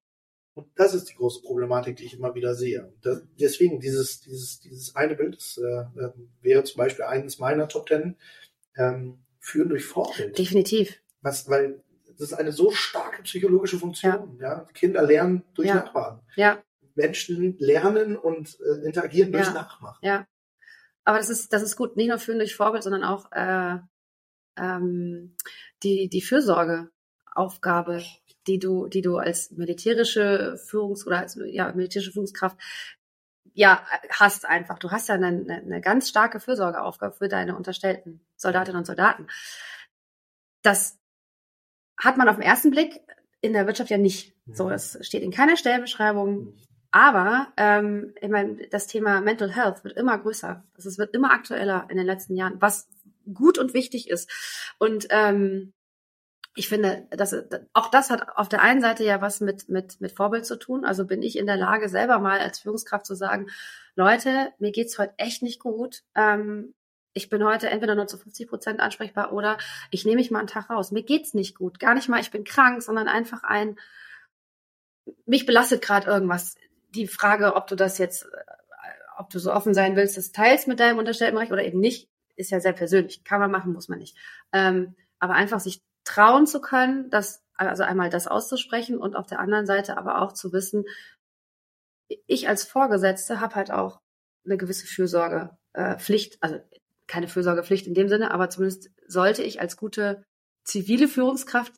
[0.55, 2.93] Und das ist die große Problematik, die ich immer wieder sehe.
[3.03, 7.69] Das, deswegen dieses, dieses, dieses eine Bild, das äh, äh, wäre zum Beispiel eines meiner
[7.69, 8.17] Top Ten,
[8.77, 10.39] ähm, führen durch Vorbild.
[10.39, 10.99] Definitiv.
[11.21, 11.83] Was, weil
[12.19, 14.39] das ist eine so starke psychologische Funktion.
[14.41, 14.49] Ja.
[14.49, 14.67] ja?
[14.73, 15.75] Kinder lernen durch ja.
[15.75, 16.21] Nachbarn.
[16.37, 16.63] Ja.
[16.95, 19.53] Menschen lernen und äh, interagieren durch ja.
[19.53, 19.99] Nachmachen.
[20.01, 20.27] Ja.
[21.05, 21.97] Aber das ist, das ist gut.
[21.97, 23.79] Nicht nur führen durch Vorbild, sondern auch äh,
[24.57, 25.37] ähm,
[25.83, 28.03] die, die Fürsorgeaufgabe
[28.47, 32.57] die du, die du als militärische Führungs- oder als ja, militärische Führungskraft
[33.55, 34.79] ja, hast einfach.
[34.79, 39.29] Du hast ja eine, eine ganz starke Fürsorgeaufgabe für deine unterstellten Soldatinnen und Soldaten.
[40.63, 40.99] Das
[41.99, 43.01] hat man auf den ersten Blick
[43.41, 44.35] in der Wirtschaft ja nicht.
[44.53, 44.71] So, mhm.
[44.71, 46.39] das steht in keiner Stellenbeschreibung.
[46.39, 46.55] Mhm.
[46.91, 50.63] Aber ähm, ich meine, das Thema Mental Health wird immer größer.
[50.75, 52.89] Also es wird immer aktueller in den letzten Jahren, was
[53.33, 54.31] gut und wichtig ist.
[54.79, 55.73] Und ähm,
[56.59, 57.35] ich finde, dass,
[57.75, 60.87] auch das hat auf der einen Seite ja was mit, mit, mit Vorbild zu tun.
[60.87, 63.49] Also bin ich in der Lage, selber mal als Führungskraft zu sagen,
[63.95, 66.03] Leute, mir geht's heute echt nicht gut.
[66.15, 66.75] Ähm,
[67.13, 69.59] ich bin heute entweder nur zu 50 Prozent ansprechbar oder
[69.91, 70.93] ich nehme mich mal einen Tag raus.
[70.93, 71.79] Mir geht's nicht gut.
[71.79, 73.79] Gar nicht mal, ich bin krank, sondern einfach ein,
[75.27, 76.57] mich belastet gerade irgendwas.
[76.91, 78.27] Die Frage, ob du das jetzt,
[79.19, 82.09] ob du so offen sein willst, das teilst mit deinem unterstellten Bereich oder eben nicht,
[82.37, 83.25] ist ja sehr persönlich.
[83.25, 84.17] Kann man machen, muss man nicht.
[84.53, 89.41] Ähm, aber einfach sich trauen zu können, das, also einmal das auszusprechen und auf der
[89.41, 90.85] anderen Seite aber auch zu wissen,
[92.27, 94.01] ich als Vorgesetzte habe halt auch
[94.45, 96.61] eine gewisse Fürsorgepflicht, äh, also
[97.09, 100.25] keine Fürsorgepflicht in dem Sinne, aber zumindest sollte ich als gute
[100.65, 101.73] zivile Führungskraft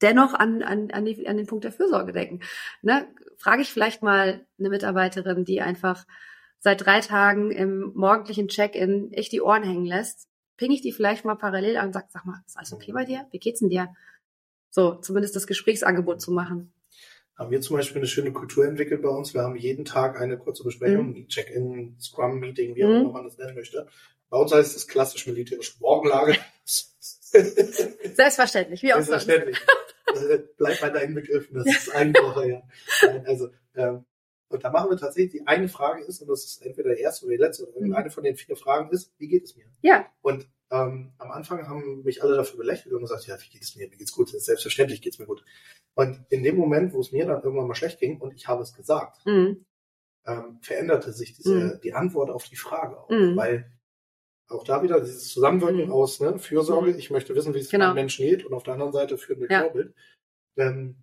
[0.00, 2.40] dennoch an, an, an, die, an den Punkt der Fürsorge denken.
[2.82, 3.06] Ne?
[3.36, 6.04] Frage ich vielleicht mal eine Mitarbeiterin, die einfach
[6.62, 10.28] seit drei Tagen im morgendlichen Check-in echt die Ohren hängen lässt
[10.62, 13.04] ping ich die vielleicht mal parallel an und sag, sag mal, ist alles okay bei
[13.04, 13.26] dir?
[13.32, 13.88] Wie geht's denn dir?
[14.70, 16.72] So, zumindest das Gesprächsangebot zu machen.
[17.36, 19.34] Haben wir zum Beispiel eine schöne Kultur entwickelt bei uns.
[19.34, 21.28] Wir haben jeden Tag eine kurze Besprechung, mhm.
[21.28, 22.96] Check-in, Scrum-Meeting, wie auch mhm.
[22.96, 23.88] immer man das nennen möchte.
[24.30, 26.36] Bei uns heißt es klassisch militärisch Morgenlage.
[26.64, 29.58] Selbstverständlich, wie auch Selbstverständlich.
[30.14, 32.62] Äh, bleib bei deinen Begriffen, das ist einfacher, ja.
[33.24, 34.04] Also, ähm,
[34.52, 37.26] und da machen wir tatsächlich, die eine Frage ist, und das ist entweder die erste
[37.26, 37.94] oder die letzte, oder mhm.
[37.94, 39.64] eine von den vier Fragen ist, wie geht es mir?
[39.82, 40.06] Ja.
[40.20, 43.76] Und ähm, am Anfang haben mich alle dafür belächelt und gesagt, ja, wie geht es
[43.76, 43.88] mir?
[43.88, 45.44] Mir geht's gut, selbstverständlich geht's mir gut.
[45.94, 48.62] Und in dem Moment, wo es mir dann irgendwann mal schlecht ging und ich habe
[48.62, 49.64] es gesagt, mhm.
[50.26, 51.80] ähm, veränderte sich diese, mhm.
[51.82, 53.36] die Antwort auf die Frage auch, mhm.
[53.36, 53.70] weil
[54.48, 55.92] auch da wieder dieses Zusammenwirken mhm.
[55.92, 56.98] aus ne, Fürsorge, mhm.
[56.98, 57.92] ich möchte wissen, wie es genau.
[57.94, 59.62] Menschen geht und auf der anderen Seite führen mit ja.
[59.62, 59.94] Vorbild.
[60.56, 60.96] Ähm,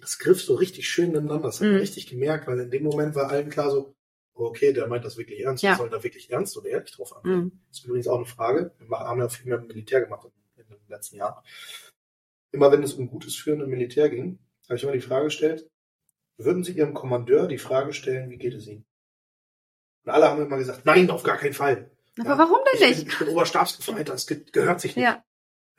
[0.00, 1.48] das griff so richtig schön ineinander.
[1.48, 1.72] Das hat mhm.
[1.72, 3.94] man richtig gemerkt, weil in dem Moment war allen klar so,
[4.34, 5.62] okay, der meint das wirklich ernst.
[5.62, 5.72] Ja.
[5.72, 7.44] Wir sollen da wirklich ernst oder ehrlich drauf angehen.
[7.44, 7.60] Mhm.
[7.68, 8.74] Das ist übrigens auch eine Frage.
[8.78, 11.42] Wir haben ja viel mehr im Militär gemacht in, in den letzten Jahren.
[12.52, 15.68] Immer wenn es um gutes Führen im Militär ging, habe ich immer die Frage gestellt,
[16.38, 18.84] würden Sie Ihrem Kommandeur die Frage stellen, wie geht es Ihnen?
[20.04, 21.90] Und alle haben immer gesagt, nein, auf gar keinen Fall.
[22.18, 22.98] Aber ja, warum denn nicht?
[22.98, 25.04] Ich bin, ich bin Oberstabsgefreiter, es gehört sich nicht.
[25.04, 25.24] Ja.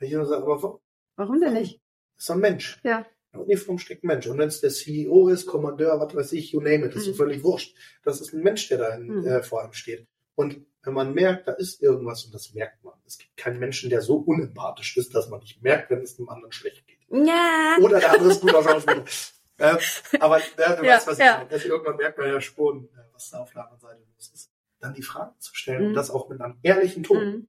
[0.00, 0.80] Ich immer sage, aber warum?
[1.16, 1.80] Warum denn nicht?
[2.16, 2.80] Das ist ein Mensch.
[2.84, 3.06] Ja.
[3.42, 4.26] In der Uniform steckt ein Mensch.
[4.26, 7.10] Und wenn es der CEO ist, Kommandeur, was weiß ich, you name it, ist mhm.
[7.10, 7.76] so völlig wurscht.
[8.04, 9.26] Das ist ein Mensch, der da mhm.
[9.26, 10.06] äh, vor einem steht.
[10.34, 12.94] Und wenn man merkt, da ist irgendwas, und das merkt man.
[13.04, 16.28] Es gibt keinen Menschen, der so unempathisch ist, dass man nicht merkt, wenn es einem
[16.28, 16.98] anderen schlecht geht.
[17.10, 17.76] Ja.
[17.82, 19.04] Oder der andere ist guter Schauspieler.
[19.58, 19.76] äh,
[20.20, 21.50] aber ja, du ja, weißt, was ich meine.
[21.50, 24.52] Also irgendwann merkt man ja schon, äh, was da auf der anderen Seite los ist,
[24.80, 25.88] dann die Fragen zu stellen mhm.
[25.88, 27.24] und das auch mit einem ehrlichen Ton.
[27.24, 27.48] Mhm.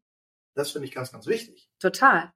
[0.55, 1.69] Das finde ich ganz, ganz wichtig.
[1.79, 2.33] Total.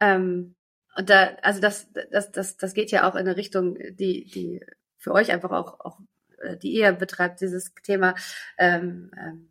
[0.00, 0.56] Ähm,
[0.96, 4.60] und da, also das, das, das, das geht ja auch in eine Richtung, die, die
[4.98, 5.98] für euch einfach auch, auch
[6.40, 8.14] äh, die ihr betreibt, dieses Thema
[8.58, 9.48] ähm, ähm,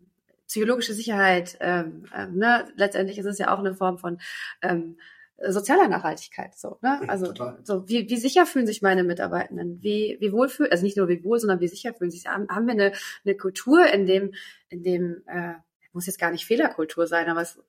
[0.47, 1.57] psychologische Sicherheit.
[1.59, 2.67] Ähm, ähm, ne?
[2.75, 4.19] Letztendlich ist es ja auch eine Form von
[4.61, 4.97] ähm,
[5.47, 6.55] sozialer Nachhaltigkeit.
[6.55, 7.01] So, ne?
[7.07, 9.81] Also so wie, wie sicher fühlen sich meine Mitarbeitenden?
[9.81, 12.27] Wie, wie wohl fühlen, also nicht nur wie wohl, sondern wie sicher fühlen sich?
[12.27, 12.91] Haben, haben wir eine,
[13.25, 14.33] eine Kultur, in dem,
[14.69, 15.53] in dem äh,
[15.93, 17.59] muss jetzt gar nicht Fehlerkultur sein, aber es,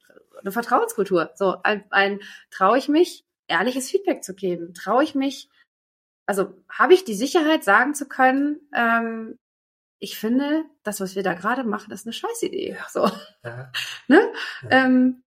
[0.41, 1.31] eine Vertrauenskultur.
[1.35, 4.75] So ein, ein traue ich mich, ehrliches Feedback zu geben?
[4.75, 5.49] Traue ich mich,
[6.27, 9.39] also habe ich die Sicherheit, sagen zu können, ähm,
[9.99, 12.77] ich finde, das, was wir da gerade machen, ist eine Scheißidee.
[12.91, 13.09] So.
[13.45, 13.71] Ja.
[14.09, 14.33] ne?
[14.63, 14.71] Ja.
[14.71, 15.23] Ähm,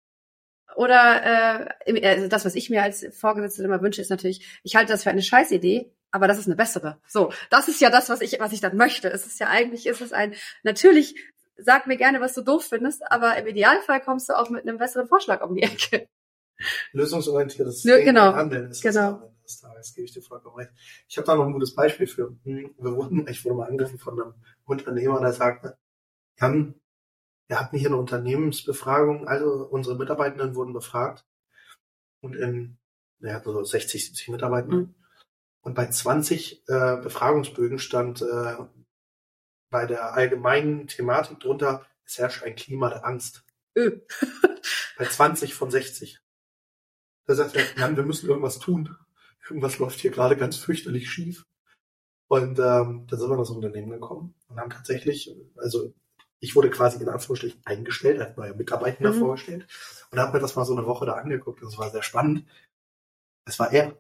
[0.76, 4.92] oder äh, also das, was ich mir als Vorgesetzte immer wünsche, ist natürlich, ich halte
[4.92, 7.00] das für eine Scheißidee, aber das ist eine bessere.
[7.08, 9.10] So, das ist ja das, was ich, was ich dann möchte.
[9.10, 11.16] Es ist ja eigentlich, ist es ein, natürlich
[11.58, 14.78] sag mir gerne, was du doof findest, aber im Idealfall kommst du auch mit einem
[14.78, 16.08] besseren Vorschlag um die Ecke.
[16.92, 18.34] Lösungsorientiertes ja, genau.
[18.34, 19.20] Handeln ist genau.
[19.20, 20.72] das des Tages, gebe ich dir vollkommen recht.
[21.08, 22.36] Ich habe da noch ein gutes Beispiel für.
[22.44, 24.34] Hm, wir wurden, ich wurde mal angegriffen von einem
[24.66, 25.78] Unternehmer, der sagte,
[26.40, 26.76] Jan,
[27.48, 31.26] wir hatten hier eine Unternehmensbefragung, also unsere Mitarbeitenden wurden befragt
[32.22, 32.78] und in,
[33.22, 34.68] er hatte so 60, 70 Mitarbeiter.
[34.68, 34.96] Mhm.
[35.62, 38.56] Und bei 20 äh, Befragungsbögen stand äh,
[39.70, 43.44] bei der allgemeinen Thematik drunter, es herrscht ein Klima der Angst.
[44.98, 46.25] Bei 20 von 60.
[47.26, 48.96] Da sagt er, Jan, wir müssen irgendwas tun.
[49.48, 51.46] Irgendwas läuft hier gerade ganz fürchterlich schief.
[52.28, 55.94] Und ähm, dann sind wir in das Unternehmen gekommen und haben tatsächlich, also
[56.40, 59.20] ich wurde quasi in Anführungsstrichen eingestellt, als neuer Mitarbeiter mhm.
[59.20, 59.68] vorgestellt
[60.12, 61.62] und habe mir das mal so eine Woche da angeguckt.
[61.62, 62.46] Das war sehr spannend.
[63.46, 64.00] Es war er,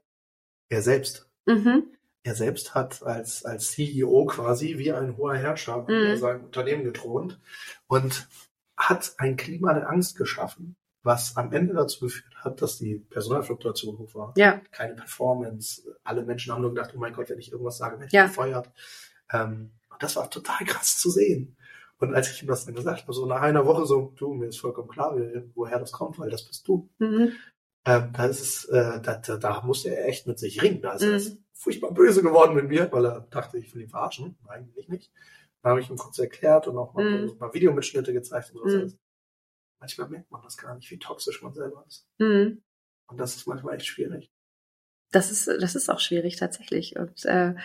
[0.70, 1.30] er selbst.
[1.46, 1.92] Mhm.
[2.24, 5.90] Er selbst hat als, als CEO quasi wie ein hoher Herrscher mhm.
[5.90, 7.40] über sein Unternehmen getront
[7.88, 8.28] und
[8.76, 14.00] hat ein Klima der Angst geschaffen, was am Ende dazu geführt hat, dass die Personalfluktuation
[14.00, 14.34] hoch war.
[14.36, 14.60] Ja.
[14.72, 15.84] Keine Performance.
[16.04, 18.26] Alle Menschen haben nur gedacht, oh mein Gott, wenn ich irgendwas sage, werde ich ja.
[18.26, 18.72] gefeuert.
[19.32, 21.56] Ähm, und das war total krass zu sehen.
[22.00, 24.48] Und als ich ihm das dann gesagt habe, so nach einer Woche so, du, mir
[24.48, 25.16] ist vollkommen klar,
[25.54, 26.90] woher das kommt, weil das bist du.
[26.98, 27.34] Mhm.
[27.86, 30.82] Ähm, da ist es, äh, da, da, da musste er echt mit sich ringen.
[30.82, 31.38] Da ist er mhm.
[31.54, 34.38] furchtbar böse geworden mit mir, weil er dachte, ich will ihn verarschen.
[34.48, 35.12] Eigentlich nicht.
[35.62, 37.30] Dann habe ich ihm kurz erklärt und auch mal mhm.
[37.30, 38.78] ein paar Videomitschnitte gezeigt und so.
[38.78, 38.94] Mhm.
[39.80, 42.08] Manchmal merkt man das gar nicht, wie toxisch man selber ist.
[42.18, 42.64] Mhm.
[43.08, 44.32] Und das ist manchmal echt schwierig.
[45.12, 46.98] Das ist, das ist auch schwierig tatsächlich.
[46.98, 47.56] Und äh,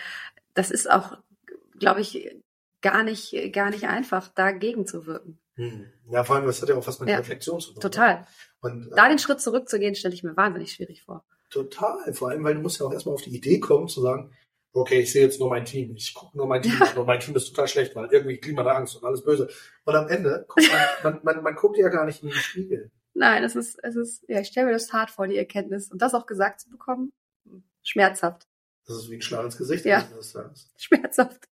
[0.53, 1.17] das ist auch,
[1.79, 2.35] glaube ich,
[2.81, 5.39] gar nicht, gar nicht einfach, dagegen zu wirken.
[5.55, 5.91] Hm.
[6.09, 7.17] Ja, vor allem, das hat ja auch was mit ja.
[7.17, 7.81] Reflexion zu tun.
[7.81, 8.25] Total.
[8.61, 11.25] Und, äh, da den Schritt zurückzugehen, stelle ich mir wahnsinnig schwierig vor.
[11.49, 12.13] Total.
[12.13, 14.31] Vor allem, weil du musst ja auch erstmal auf die Idee kommen, zu sagen,
[14.73, 15.95] okay, ich sehe jetzt nur mein Team.
[15.95, 16.99] Ich gucke nur mein Team ja.
[16.99, 19.49] und mein Team ist total schlecht, weil irgendwie Klima der Angst und alles böse.
[19.85, 20.81] Und am Ende guckt man,
[21.13, 22.91] man, man, man guckt ja gar nicht in den Spiegel.
[23.13, 25.91] Nein, es ist, es ist, ja, ich stelle mir das hart vor, die Erkenntnis.
[25.91, 27.11] Und das auch gesagt zu bekommen,
[27.83, 28.47] schmerzhaft.
[28.85, 29.85] Das ist wie ein Schlag ins Gesicht.
[29.85, 30.07] Ja.
[30.77, 31.47] Schmerzhaft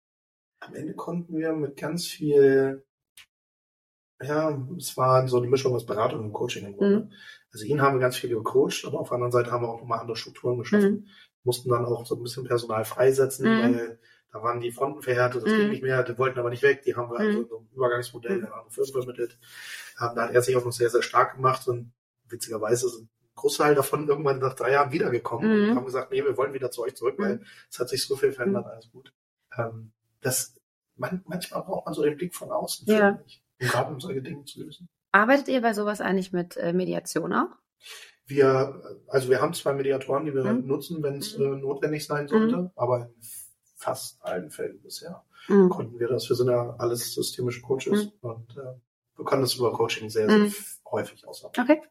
[0.66, 2.85] am Ende konnten wir mit ganz viel,
[4.20, 7.00] ja, es war so eine Mischung aus Beratung und Coaching im Grunde.
[7.00, 7.12] Mhm.
[7.53, 9.81] Also ihn haben wir ganz viel gecoacht, aber auf der anderen Seite haben wir auch
[9.81, 10.92] nochmal andere Strukturen geschaffen.
[10.92, 11.07] Mhm.
[11.44, 13.62] Mussten dann auch so ein bisschen Personal freisetzen, mhm.
[13.62, 13.98] weil
[14.33, 15.70] da waren die Fronten verhärtet, das ging mhm.
[15.70, 18.52] nicht mehr, die wollten aber nicht weg, die haben wir also so ein Übergangsmodell der
[18.52, 19.38] anderen Firmen vermittelt.
[19.96, 21.92] Da hat er sich auch noch sehr, sehr stark gemacht und
[22.28, 25.70] witzigerweise sind Großteil davon irgendwann nach drei Jahren wiedergekommen mhm.
[25.70, 28.16] und haben gesagt, nee, wir wollen wieder zu euch zurück, weil es hat sich so
[28.16, 29.12] viel verändert, alles gut.
[29.57, 30.57] Ähm, das,
[30.96, 33.20] man, manchmal braucht man so den Blick von außen, ja.
[33.26, 34.88] ich, um gerade um solche Dinge zu lösen.
[35.12, 37.50] Arbeitet ihr bei sowas eigentlich mit äh, Mediation auch?
[38.26, 40.66] Wir, also wir haben zwei Mediatoren, die wir mhm.
[40.66, 41.44] nutzen, wenn es mhm.
[41.44, 42.70] äh, notwendig sein sollte, mhm.
[42.74, 43.14] aber in
[43.76, 45.68] fast allen Fällen bisher mhm.
[45.68, 46.28] konnten wir das.
[46.28, 48.12] Wir sind ja alles systemische Coaches mhm.
[48.22, 48.74] und äh,
[49.16, 50.54] wir können das über Coaching sehr, sehr mhm.
[50.90, 51.64] häufig ausarbeiten.
[51.64, 51.82] Okay.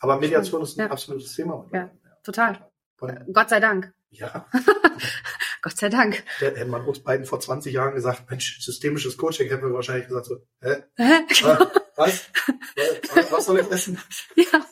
[0.00, 0.90] Aber Mediation ist ein ja.
[0.90, 1.66] absolutes Thema.
[1.72, 1.90] Ja,
[2.22, 2.70] total.
[3.00, 3.92] Und, Gott sei Dank.
[4.10, 4.46] Ja.
[5.62, 6.22] Gott sei Dank.
[6.38, 10.26] Hätte man uns beiden vor 20 Jahren gesagt, Mensch, systemisches Coaching, hätten wir wahrscheinlich gesagt
[10.26, 10.84] so, hä?
[10.96, 11.26] hä?
[11.96, 12.30] Was?
[13.30, 13.98] Was, soll ich essen?
[14.36, 14.66] Ja.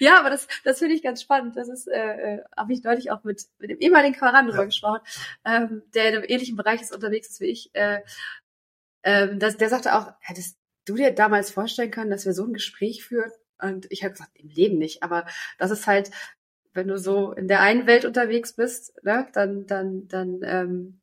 [0.00, 1.56] Ja, aber das, das finde ich ganz spannend.
[1.56, 4.64] Das ist, äh, äh habe ich neulich auch mit, mit dem ehemaligen Kameran drüber ja.
[4.64, 5.00] gesprochen,
[5.44, 7.70] ähm, der in einem ähnlichen Bereich ist unterwegs ist wie ich.
[7.74, 8.00] Äh,
[9.04, 12.52] ähm, das, der sagte auch, hättest du dir damals vorstellen können, dass wir so ein
[12.52, 13.30] Gespräch führen?
[13.60, 15.04] Und ich habe gesagt, im Leben nicht.
[15.04, 15.26] Aber
[15.58, 16.10] das ist halt
[16.74, 21.00] wenn du so in der einen Welt unterwegs bist, ne, dann, dann, dann ähm,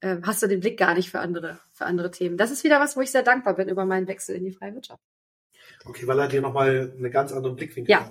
[0.00, 2.36] äh, hast du den Blick gar nicht für andere, für andere Themen.
[2.36, 4.74] Das ist wieder was, wo ich sehr dankbar bin über meinen Wechsel in die freie
[4.74, 5.02] Wirtschaft.
[5.86, 8.10] Okay, weil er dir nochmal eine ganz andere Blickwinkel ja.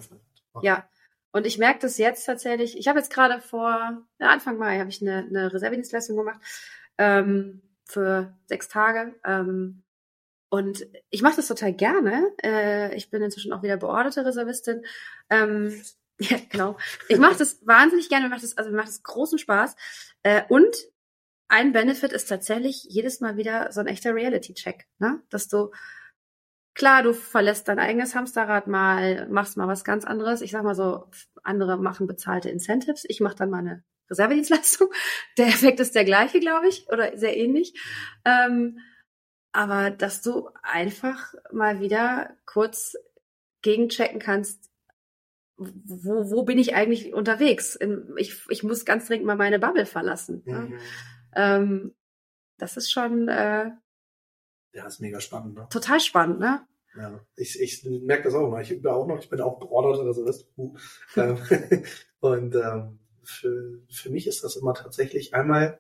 [0.54, 0.68] Okay.
[0.68, 0.90] Ja.
[1.32, 2.78] Und ich merke das jetzt tatsächlich.
[2.78, 6.40] Ich habe jetzt gerade vor ja, Anfang Mai habe ich eine, eine Reservedienstleistung gemacht.
[7.00, 9.16] Ähm, für sechs Tage.
[9.26, 9.84] Ähm,
[10.50, 12.32] und ich mache das total gerne.
[12.44, 14.86] Äh, ich bin inzwischen auch wieder beorderte Reservistin.
[15.30, 15.82] Ähm,
[16.20, 16.78] ja, genau.
[17.10, 18.26] Ich mache das wahnsinnig gerne.
[18.26, 19.76] Mir macht das, also mir macht das großen Spaß.
[20.24, 20.76] Äh, und
[21.48, 25.22] ein Benefit ist tatsächlich jedes Mal wieder so ein echter Reality-Check, ne?
[25.30, 25.72] Dass du
[26.74, 30.42] klar, du verlässt dein eigenes Hamsterrad mal, machst mal was ganz anderes.
[30.42, 31.06] Ich sag mal so,
[31.44, 33.06] andere machen bezahlte Incentives.
[33.08, 34.90] Ich mache dann mal eine Reservedienstleistung.
[35.38, 37.74] Der Effekt ist der gleiche, glaube ich, oder sehr ähnlich.
[38.26, 38.80] Ähm,
[39.52, 42.96] aber dass du einfach mal wieder kurz
[43.62, 44.70] gegenchecken kannst,
[45.58, 47.78] wo, wo bin ich eigentlich unterwegs?
[48.18, 50.42] Ich, ich muss ganz dringend mal meine Bubble verlassen.
[50.46, 50.60] Ne?
[50.60, 50.80] Mhm.
[51.36, 51.96] Ähm,
[52.58, 53.72] das ist schon äh,
[54.74, 55.68] ja, ist mega spannend, ne?
[55.70, 56.66] Total spannend, ne?
[56.96, 58.62] Ja, ich, ich merke das auch immer.
[58.62, 60.48] Ich übe auch noch, ich bin auch geordneter Reservist.
[60.58, 60.76] Uh.
[61.16, 61.38] Ähm,
[62.20, 65.80] und ähm, für, für mich ist das immer tatsächlich einmal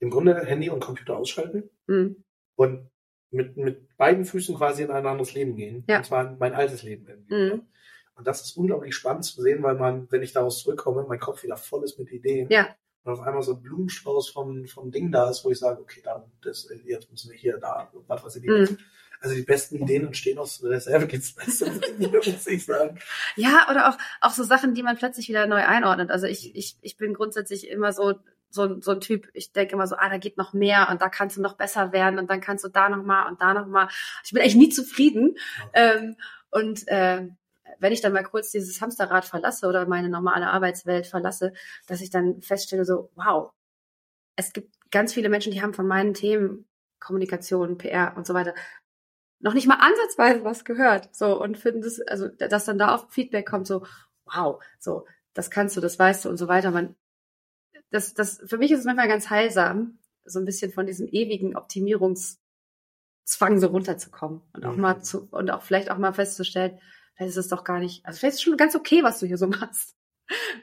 [0.00, 2.24] im Grunde Handy und Computer ausschalten mhm.
[2.56, 2.90] und
[3.30, 5.84] mit, mit beiden Füßen quasi in ein anderes Leben gehen.
[5.88, 5.98] Ja.
[5.98, 7.26] Und zwar in mein altes Leben.
[7.28, 7.66] Mhm.
[8.14, 11.44] Und das ist unglaublich spannend zu sehen, weil man, wenn ich daraus zurückkomme, mein Kopf
[11.44, 12.48] wieder voll ist mit Ideen.
[12.50, 15.80] Ja und auf einmal so ein Blumenstrauß vom, vom Ding da ist, wo ich sage,
[15.80, 18.44] okay, dann, das, jetzt müssen wir hier, da, was weiß ich.
[18.44, 18.78] Mhm.
[19.20, 21.80] Also die besten Ideen entstehen aus Reservedienstleistungen,
[22.12, 22.98] muss ich sagen.
[23.36, 26.10] Ja, oder auch, auch so Sachen, die man plötzlich wieder neu einordnet.
[26.10, 28.14] Also ich, ich, ich bin grundsätzlich immer so,
[28.50, 31.08] so, so ein Typ, ich denke immer so, ah, da geht noch mehr und da
[31.08, 33.66] kannst du noch besser werden und dann kannst du da noch mal und da noch
[33.66, 33.88] mal.
[34.24, 35.36] Ich bin echt nie zufrieden.
[35.68, 35.70] Okay.
[35.74, 36.16] Ähm,
[36.50, 37.28] und äh,
[37.82, 41.52] wenn ich dann mal kurz dieses Hamsterrad verlasse oder meine normale Arbeitswelt verlasse,
[41.86, 43.50] dass ich dann feststelle, so, wow,
[44.36, 46.66] es gibt ganz viele Menschen, die haben von meinen Themen
[47.00, 48.54] Kommunikation, PR und so weiter
[49.42, 51.14] noch nicht mal ansatzweise was gehört.
[51.14, 53.84] So, und finden das, also, dass dann da oft Feedback kommt, so,
[54.24, 56.70] wow, so, das kannst du, das weißt du und so weiter.
[56.70, 56.94] Man,
[57.90, 61.56] das, das, für mich ist es manchmal ganz heilsam, so ein bisschen von diesem ewigen
[61.56, 62.38] Optimierungszwang
[63.58, 64.80] so runterzukommen und auch mhm.
[64.80, 66.78] mal zu, und auch vielleicht auch mal festzustellen,
[67.14, 69.26] vielleicht ist es doch gar nicht, also vielleicht ist es schon ganz okay, was du
[69.26, 69.96] hier so machst.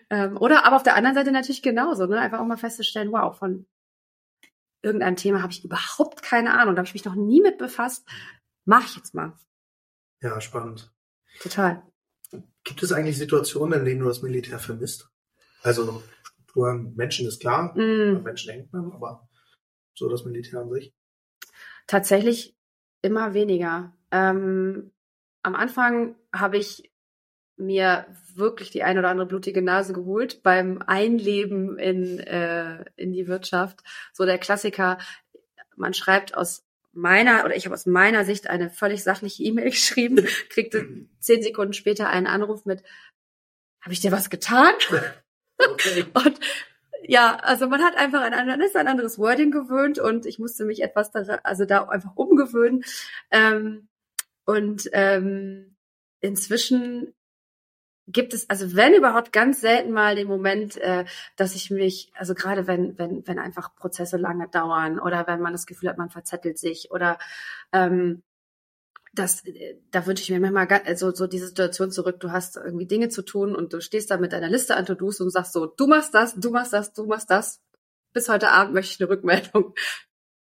[0.09, 2.19] Ähm, oder aber auf der anderen Seite natürlich genauso, ne?
[2.19, 3.67] Einfach auch mal festzustellen, wow, von
[4.81, 8.07] irgendeinem Thema habe ich überhaupt keine Ahnung, da habe ich mich noch nie mit befasst.
[8.65, 9.33] Mach ich jetzt mal.
[10.21, 10.91] Ja, spannend.
[11.41, 11.83] Total.
[12.63, 15.09] Gibt es eigentlich Situationen, in denen du das Militär vermisst?
[15.63, 18.23] Also Strukturen, Menschen ist klar, mm.
[18.23, 19.27] Menschen denkt man, aber
[19.95, 20.93] so das Militär an sich?
[21.88, 22.55] Tatsächlich
[23.01, 23.93] immer weniger.
[24.12, 24.91] Ähm,
[25.43, 26.91] am Anfang habe ich
[27.60, 33.28] mir wirklich die ein oder andere blutige Nase geholt beim Einleben in, äh, in die
[33.28, 33.82] Wirtschaft.
[34.13, 34.97] So der Klassiker,
[35.75, 40.25] man schreibt aus meiner oder ich habe aus meiner Sicht eine völlig sachliche E-Mail geschrieben,
[40.49, 40.88] kriegte
[41.19, 42.84] zehn Sekunden später einen Anruf mit,
[43.82, 44.73] habe ich dir was getan?
[45.62, 46.06] Okay.
[46.13, 46.39] Und
[47.04, 50.82] ja, also man hat einfach ein, ist ein anderes Wording gewöhnt und ich musste mich
[50.82, 52.86] etwas da, also da einfach umgewöhnen.
[53.30, 53.88] Ähm,
[54.49, 55.75] und ähm,
[56.21, 57.13] inzwischen
[58.07, 62.33] gibt es, also wenn überhaupt ganz selten mal den Moment, äh, dass ich mich, also
[62.33, 66.09] gerade wenn, wenn, wenn einfach Prozesse lange dauern oder wenn man das Gefühl hat, man
[66.09, 67.19] verzettelt sich oder
[67.73, 68.23] ähm,
[69.13, 72.88] das, äh, da wünsche ich mir manchmal also so diese Situation zurück, du hast irgendwie
[72.88, 75.67] Dinge zu tun und du stehst da mit deiner Liste an To-Dos und sagst so,
[75.67, 77.62] du machst das, du machst das, du machst das.
[78.13, 79.75] Bis heute Abend möchte ich eine Rückmeldung.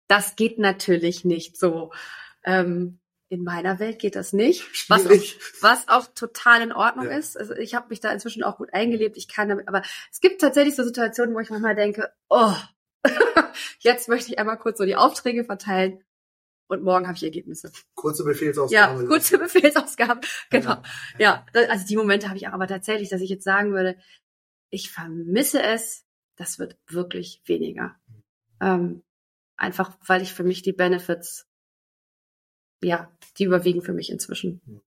[0.08, 1.92] Das geht natürlich nicht so.
[2.46, 2.99] Ähm,
[3.30, 7.18] in meiner Welt geht das nicht, was auch, was auch total in Ordnung ja.
[7.18, 7.38] ist.
[7.38, 9.18] Also ich habe mich da inzwischen auch gut eingelebt.
[9.18, 12.56] Ich kann damit, aber es gibt tatsächlich so Situationen, wo ich manchmal denke, oh,
[13.80, 16.04] jetzt möchte ich einmal kurz so die Aufträge verteilen
[16.68, 17.72] und morgen habe ich Ergebnisse.
[17.96, 19.02] Kurze Befehlsausgabe.
[19.02, 20.22] Ja, kurze Befehlsausgabe.
[20.50, 20.82] Genau.
[21.20, 23.96] Ja, ja also die Momente habe ich auch, aber tatsächlich, dass ich jetzt sagen würde,
[24.72, 27.96] ich vermisse es, das wird wirklich weniger.
[28.62, 29.04] Ähm,
[29.58, 31.49] einfach, weil ich für mich die Benefits
[32.82, 34.82] ja, die überwiegen für mich inzwischen.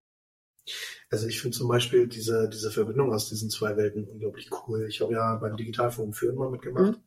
[1.10, 4.86] Also ich finde zum Beispiel diese, diese Verbindung aus diesen zwei Welten unglaublich cool.
[4.88, 6.98] Ich habe ja beim Digitalforum Führen mal mitgemacht.
[6.98, 7.02] Mhm.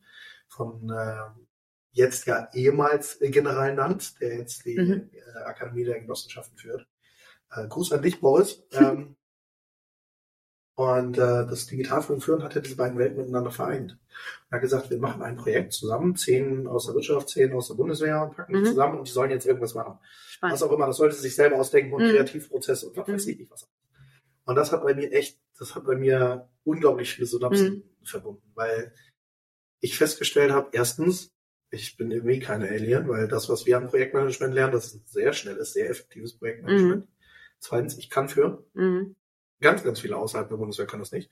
[0.48, 1.42] Von äh,
[1.92, 5.10] jetzt ja ehemals General Nant, der jetzt die mhm.
[5.12, 6.86] äh, Akademie der Genossenschaften führt.
[7.50, 8.62] Äh, Gruß an dich, Boris.
[8.72, 9.16] Ähm,
[10.76, 13.98] und äh, das Digitalforum Führen hat ja diese beiden Welten miteinander vereint.
[14.50, 17.74] Er hat gesagt, wir machen ein Projekt zusammen, zehn aus der Wirtschaft, zehn aus der
[17.74, 18.66] Bundeswehr und packen die mhm.
[18.66, 19.98] zusammen und die sollen jetzt irgendwas machen.
[20.28, 20.52] Spannend.
[20.52, 22.10] Was auch immer, das sollte sich selber ausdenken und mhm.
[22.10, 23.32] Kreativprozesse und was weiß mhm.
[23.32, 23.66] ich nicht was.
[24.44, 28.04] Und das hat bei mir echt, das hat bei mir unglaublich viele Synapsen mhm.
[28.04, 28.92] verbunden, weil
[29.80, 31.32] ich festgestellt habe, erstens,
[31.70, 35.02] ich bin irgendwie keine Alien, weil das, was wir am Projektmanagement lernen, das ist ein
[35.06, 37.06] sehr schnelles, sehr effektives Projektmanagement.
[37.06, 37.08] Mhm.
[37.60, 38.58] Zweitens, ich kann führen.
[38.74, 39.16] Mhm.
[39.60, 41.30] Ganz, ganz viele außerhalb der Bundeswehr können das nicht.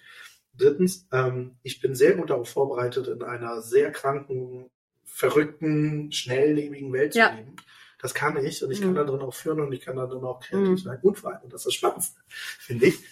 [0.54, 4.70] Drittens, ähm, ich bin sehr gut darauf vorbereitet, in einer sehr kranken
[5.04, 7.30] verrückten, schnelllebigen Welt Ja.
[7.30, 7.56] zu leben.
[8.00, 8.84] Das kann ich und ich Mhm.
[8.84, 10.76] kann da drin auch führen und ich kann da drin auch kreativ Mhm.
[10.78, 12.20] sein und vor allem, und das ist das Spannendste,
[12.58, 13.02] finde ich,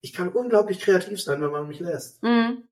[0.00, 2.22] ich kann unglaublich kreativ sein, wenn man mich lässt.
[2.22, 2.64] Mhm.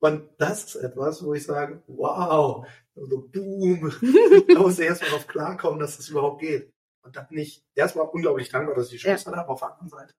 [0.00, 3.92] Und das ist etwas, wo ich sage, wow, so boom,
[4.54, 6.72] da muss ich erstmal drauf klarkommen, dass das überhaupt geht.
[7.02, 9.72] Und da bin ich erstmal unglaublich dankbar, dass ich die Chance hatte, aber auf der
[9.72, 10.14] anderen Seite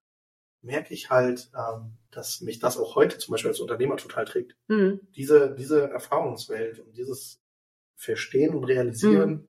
[0.61, 4.55] merke ich halt, ähm, dass mich das auch heute zum Beispiel als Unternehmer total trägt.
[4.67, 4.99] Mhm.
[5.15, 7.41] Diese, diese Erfahrungswelt und dieses
[7.95, 9.47] Verstehen und Realisieren, Mhm.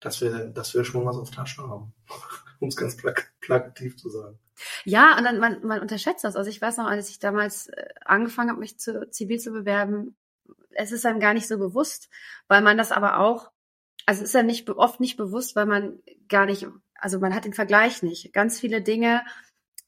[0.00, 1.92] dass wir, dass wir schon was auf Tasche haben.
[2.60, 4.38] Um es ganz plak plakativ zu sagen.
[4.84, 6.36] Ja, und dann man, man unterschätzt das.
[6.36, 10.14] Also ich weiß noch, als ich damals äh, angefangen habe, mich zu zivil zu bewerben,
[10.68, 12.10] es ist einem gar nicht so bewusst,
[12.48, 13.50] weil man das aber auch,
[14.04, 16.66] also es ist einem nicht oft nicht bewusst, weil man gar nicht,
[16.96, 18.34] also man hat den Vergleich nicht.
[18.34, 19.22] Ganz viele Dinge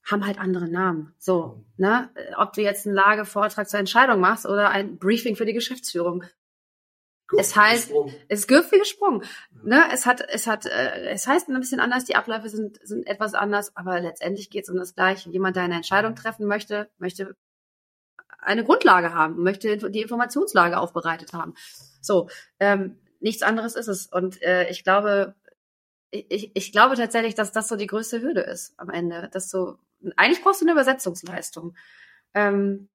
[0.05, 1.14] haben halt andere Namen.
[1.18, 2.11] So, ne?
[2.14, 6.24] Äh, Ob du jetzt einen Lagevortrag zur Entscheidung machst oder ein Briefing für die Geschäftsführung.
[7.38, 8.12] Es heißt- Sprung.
[8.28, 9.22] Es ist Gürtel gesprungen.
[9.62, 9.84] Ne?
[9.92, 13.34] Es hat, es hat, äh, es heißt ein bisschen anders, die Abläufe sind, sind etwas
[13.34, 15.30] anders, aber letztendlich geht es um das Gleiche.
[15.30, 17.36] Jemand, der eine Entscheidung treffen möchte, möchte
[18.38, 21.55] eine Grundlage haben, möchte die Informationslage aufbereitet haben.
[22.00, 22.28] So,
[22.59, 24.07] ähm, nichts anderes ist es.
[24.07, 25.34] Und äh, ich glaube,
[26.11, 29.30] ich, ich glaube tatsächlich, dass das so die größte Hürde ist am Ende.
[29.32, 29.78] Dass so,
[30.16, 31.76] eigentlich brauchst du eine Übersetzungsleistung.
[32.34, 32.88] Ähm,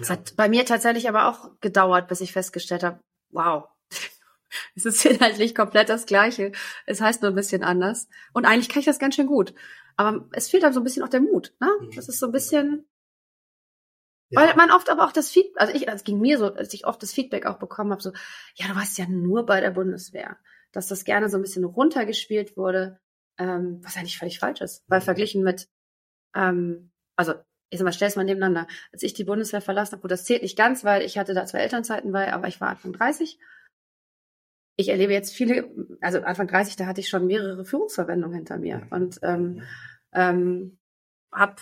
[0.00, 3.00] es hat bei mir tatsächlich aber auch gedauert, bis ich festgestellt habe,
[3.30, 3.68] wow,
[4.74, 6.52] es ist inhaltlich komplett das Gleiche.
[6.86, 8.08] Es heißt nur ein bisschen anders.
[8.32, 9.54] Und eigentlich kann ich das ganz schön gut.
[9.96, 11.54] Aber es fehlt dann so ein bisschen auch der Mut.
[11.60, 11.68] Ne?
[11.80, 11.90] Mhm.
[11.94, 12.88] Das ist so ein bisschen,
[14.30, 14.40] Ja.
[14.40, 16.86] weil man oft aber auch das Feedback, also ich, es ging mir so, als ich
[16.86, 18.12] oft das Feedback auch bekommen habe, so,
[18.54, 20.38] ja, du warst ja nur bei der Bundeswehr.
[20.72, 22.98] Dass das gerne so ein bisschen runtergespielt wurde,
[23.36, 24.84] ähm, was eigentlich völlig falsch ist.
[24.86, 25.04] Weil Mhm.
[25.04, 25.68] verglichen mit,
[26.34, 27.34] ähm, also
[27.70, 28.66] ich sag mal, stell's mal nebeneinander.
[28.92, 31.46] Als ich die Bundeswehr verlassen habe, gut, das zählt nicht ganz, weil ich hatte da
[31.46, 33.38] zwei Elternzeiten bei, aber ich war Anfang 30.
[34.76, 35.70] Ich erlebe jetzt viele,
[36.02, 39.62] also Anfang 30, da hatte ich schon mehrere Führungsverwendungen hinter mir und ähm,
[40.12, 40.78] ähm,
[41.32, 41.56] habe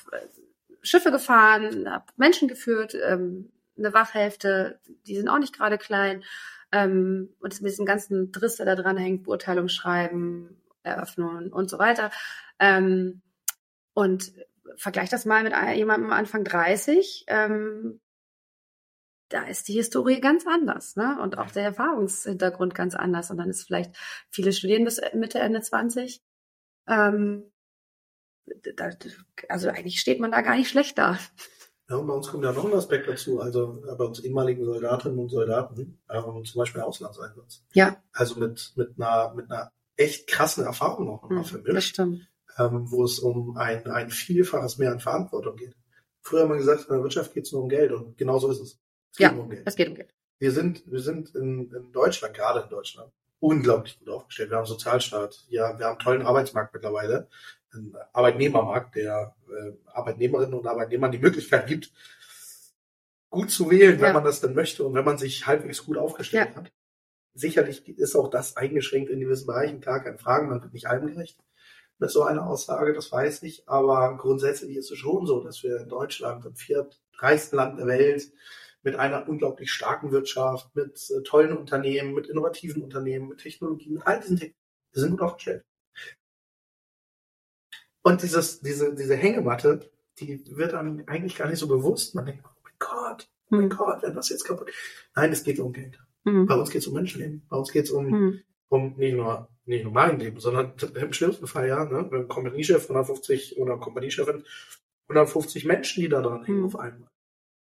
[0.83, 6.25] Schiffe gefahren, habe Menschen geführt, ähm, eine Wachhälfte, die sind auch nicht gerade klein.
[6.73, 11.79] Ähm, und mit diesem ganzen Driss, der da dran hängt, Beurteilung schreiben, Eröffnungen und so
[11.79, 12.11] weiter.
[12.59, 13.23] Ähm,
[13.95, 14.33] und
[14.77, 17.25] vergleich das mal mit jemandem Anfang 30.
[17.29, 18.01] Ähm,
[19.29, 21.19] da ist die Historie ganz anders, ne?
[21.23, 23.31] Und auch der Erfahrungshintergrund ganz anders.
[23.31, 23.95] Und dann ist vielleicht,
[24.31, 26.21] viele studieren bis Mitte, Ende 20.
[26.89, 27.53] Ähm,
[28.77, 28.91] da,
[29.49, 31.19] also eigentlich steht man da gar nicht schlecht da.
[31.89, 34.65] Ja, und bei uns kommt ja noch ein Aspekt dazu, also äh, bei uns ehemaligen
[34.65, 37.65] Soldatinnen und Soldaten, ähm, zum Beispiel Auslandseinsatz.
[37.73, 38.01] Ja.
[38.13, 42.30] Also mit, mit einer, mit einer echt krassen Erfahrung noch mal Hm, das vermischt, stimmt.
[42.61, 45.75] Ähm, wo es um ein, ein Vielfaches mehr an Verantwortung geht.
[46.23, 48.51] Früher haben wir gesagt, in der Wirtschaft geht es nur um Geld und genau so
[48.51, 48.79] ist es.
[49.13, 49.33] Es geht Ja.
[49.33, 49.63] nur um Geld.
[49.67, 50.15] Es geht um Geld.
[50.39, 54.51] Wir sind, wir sind in, in Deutschland, gerade in Deutschland, unglaublich gut aufgestellt.
[54.51, 57.29] Wir haben einen Sozialstaat, ja, wir haben einen tollen Arbeitsmarkt mittlerweile,
[57.73, 61.93] einen Arbeitnehmermarkt, der äh, Arbeitnehmerinnen und Arbeitnehmern die Möglichkeit gibt,
[63.31, 64.13] gut zu wählen, wenn Ja.
[64.15, 66.73] man das denn möchte und wenn man sich halbwegs gut aufgestellt hat.
[67.35, 71.07] Sicherlich ist auch das eingeschränkt in gewissen Bereichen, klar, keine Frage, man wird nicht allem
[71.07, 71.39] gerecht
[72.01, 75.77] mit so einer Aussage, das weiß ich, aber grundsätzlich ist es schon so, dass wir
[75.79, 78.33] in Deutschland, im viertreichsten Land der Welt,
[78.83, 84.07] mit einer unglaublich starken Wirtschaft, mit äh, tollen Unternehmen, mit innovativen Unternehmen, mit Technologie, mit
[84.07, 84.55] all diesen Dingen.
[84.93, 85.65] Wir sind gut aufgestellt.
[88.03, 92.15] Und dieses, diese, diese Hängematte, die wird einem eigentlich gar nicht so bewusst.
[92.15, 93.77] Man denkt, oh mein Gott, oh mein Hm.
[93.77, 94.71] Gott, wenn das jetzt kaputt.
[95.15, 95.99] Nein, es geht um Geld.
[96.25, 96.47] Hm.
[96.47, 97.43] Bei uns geht es um Menschenleben.
[97.51, 98.41] Bei uns geht es um, Hm.
[98.71, 102.29] Um nicht nur, nicht nur mein Leben, sondern im schlimmsten Fall, ja, ne, wenn ein
[102.29, 104.45] Kompaniechef 150 oder Kompaniechefin
[105.09, 106.67] 150 Menschen, die da dran hängen Hm.
[106.67, 107.11] auf einmal.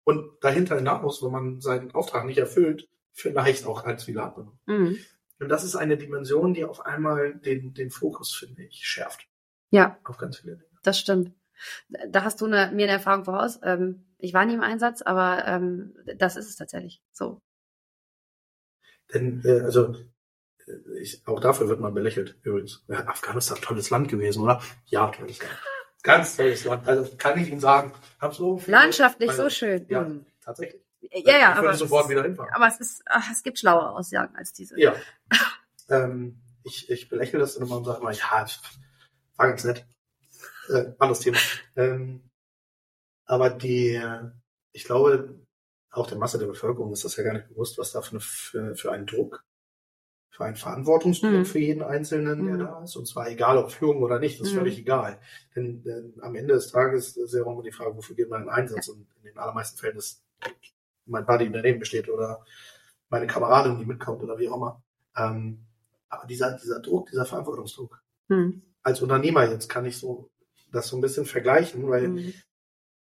[0.05, 4.53] Und dahinter hinaus, wenn man seinen Auftrag nicht erfüllt, vielleicht auch als viele andere.
[4.67, 4.99] Hm.
[5.41, 9.27] Und das ist eine Dimension, die auf einmal den, den Fokus, finde ich, schärft.
[9.71, 10.71] Ja, Auf ganz viele Dinge.
[10.83, 11.33] das stimmt.
[12.11, 13.61] Da hast du eine, mir eine Erfahrung voraus.
[13.63, 17.03] Ähm, ich war nie im Einsatz, aber ähm, das ist es tatsächlich.
[17.13, 17.41] So.
[19.13, 19.95] Denn, äh, also,
[21.01, 22.85] ich, auch dafür wird man belächelt, übrigens.
[22.89, 24.61] Ja, Afghanistan, tolles Land gewesen, oder?
[24.87, 25.59] Ja, tolles Land.
[26.03, 26.87] Ganz tolles Land.
[26.89, 27.93] Also, kann ich Ihnen sagen.
[28.21, 29.87] Hab so viel- Landschaftlich so schön.
[29.89, 30.25] Ja, Hm.
[30.41, 30.83] tatsächlich.
[31.01, 32.53] Ja, ja, ich aber sofort ist, wieder hinfahren.
[32.53, 34.79] aber es ist, ach, es gibt schlauere Aussagen als diese.
[34.81, 34.95] Ja.
[35.89, 38.59] ähm, ich, ich belächle das immer und sage immer, ja, ich
[39.37, 39.87] war ganz nett.
[40.69, 41.39] Äh, anderes Thema.
[41.77, 42.29] Ähm,
[43.25, 44.31] aber die, äh,
[44.73, 45.41] ich glaube,
[45.91, 48.21] auch der Masse der Bevölkerung ist das ja gar nicht bewusst, was da für, eine,
[48.21, 49.45] für, für einen Druck,
[50.39, 51.45] für einen Verantwortungsdruck Mhm.
[51.45, 52.59] für jeden Einzelnen, der Mhm.
[52.61, 52.95] da ist.
[52.95, 54.59] Und zwar egal, ob Führung oder nicht, das ist Mhm.
[54.59, 55.18] völlig egal.
[55.57, 58.45] Denn äh, am Ende des Tages ist ja auch immer die Frage, wofür geht man
[58.45, 58.86] in Einsatz?
[58.86, 60.22] Und in den allermeisten Fällen ist
[61.07, 62.45] mein Buddy, der neben mir steht oder
[63.09, 64.82] meine Kameradin, die mitkommt oder wie auch immer.
[65.16, 65.66] Ähm,
[66.09, 68.01] aber dieser, dieser Druck, dieser Verantwortungsdruck.
[68.28, 68.62] Hm.
[68.84, 70.30] Als Unternehmer jetzt kann ich so
[70.70, 72.32] das so ein bisschen vergleichen, weil hm.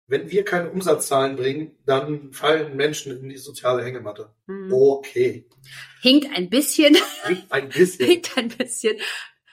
[0.08, 4.34] Wenn wir keine Umsatzzahlen bringen, dann fallen Menschen in die soziale Hängematte.
[4.48, 4.72] Hm.
[4.72, 5.48] Okay.
[6.02, 6.98] Hinkt ein bisschen.
[7.26, 8.08] Hinkt ein bisschen.
[8.10, 8.98] Hinkt ein bisschen.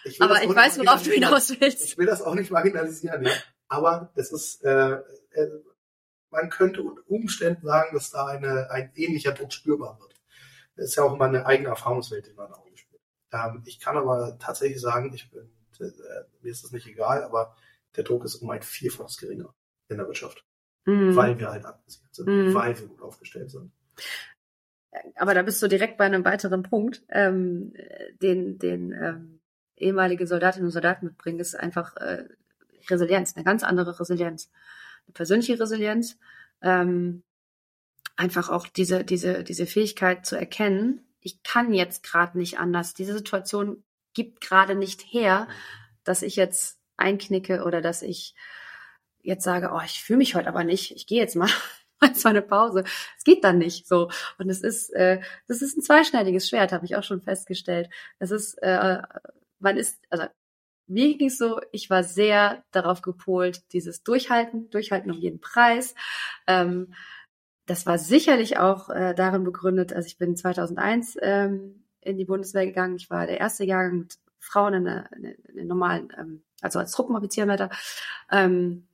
[0.05, 1.85] Ich aber ich weiß, worauf du hinaus willst.
[1.85, 3.33] Ich will das auch nicht marginalisieren, ja.
[3.69, 5.49] Aber es ist, äh, äh,
[6.31, 10.15] man könnte unter Umständen sagen, dass da eine, ein ähnlicher Druck spürbar wird.
[10.75, 13.03] Das ist ja auch mal eine eigene Erfahrungswelt, die man auch spürt.
[13.33, 15.91] Ähm, ich kann aber tatsächlich sagen, ich bin, äh,
[16.41, 17.55] mir ist das nicht egal, aber
[17.95, 19.55] der Druck ist um ein Vielfaches geringer
[19.91, 20.45] in der Wirtschaft.
[20.87, 21.15] Mhm.
[21.15, 22.55] Weil wir halt abgesichert sind, mhm.
[22.55, 23.71] weil wir gut aufgestellt sind.
[25.17, 27.75] Aber da bist du direkt bei einem weiteren Punkt, ähm,
[28.23, 29.41] den, den ähm,
[29.77, 32.25] ehemalige Soldatinnen und Soldaten mitbringen, ist einfach äh,
[32.89, 34.51] Resilienz, eine ganz andere Resilienz.
[35.07, 36.19] Eine persönliche Resilienz,
[36.61, 37.23] ähm,
[38.17, 42.95] einfach auch diese, diese, diese Fähigkeit zu erkennen, ich kann jetzt gerade nicht anders.
[42.95, 43.83] Diese Situation
[44.15, 45.49] gibt gerade nicht her,
[46.05, 48.35] dass ich jetzt einknicke oder dass ich
[49.23, 51.51] jetzt sage, oh, ich fühle mich heute aber nicht, ich gehe jetzt mal
[52.03, 52.85] jetzt mal eine Pause.
[53.19, 54.11] Es geht dann nicht so.
[54.39, 57.91] Und es ist, äh, das ist ein zweischneidiges Schwert, habe ich auch schon festgestellt.
[58.19, 59.03] Es ist, äh,
[59.59, 60.25] man ist, also
[60.87, 65.95] mir ging es so, ich war sehr darauf gepolt, dieses Durchhalten, Durchhalten um jeden Preis.
[66.47, 66.95] Ähm,
[67.67, 72.67] das war sicherlich auch äh, darin begründet, also ich bin 2001 ähm, in die Bundeswehr
[72.67, 72.97] gegangen.
[72.97, 76.91] Ich war der erste Jahrgang mit Frauen in der, in der normalen, ähm, also als
[76.93, 77.71] Truppenoffizierleiter.
[78.33, 78.89] Ähm,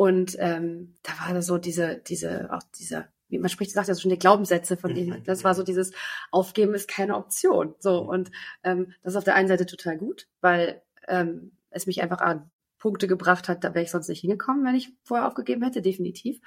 [0.00, 3.94] und ähm, da war da so diese, diese, auch dieser, wie man spricht, sagt ja
[3.94, 5.20] schon die Glaubenssätze von denen.
[5.20, 5.24] Mhm.
[5.24, 5.92] Das war so dieses
[6.30, 7.74] Aufgeben ist keine Option.
[7.80, 8.30] So und
[8.64, 12.50] ähm, das ist auf der einen Seite total gut, weil ähm, es mich einfach an
[12.78, 16.40] Punkte gebracht hat, da wäre ich sonst nicht hingekommen, wenn ich vorher aufgegeben hätte, definitiv.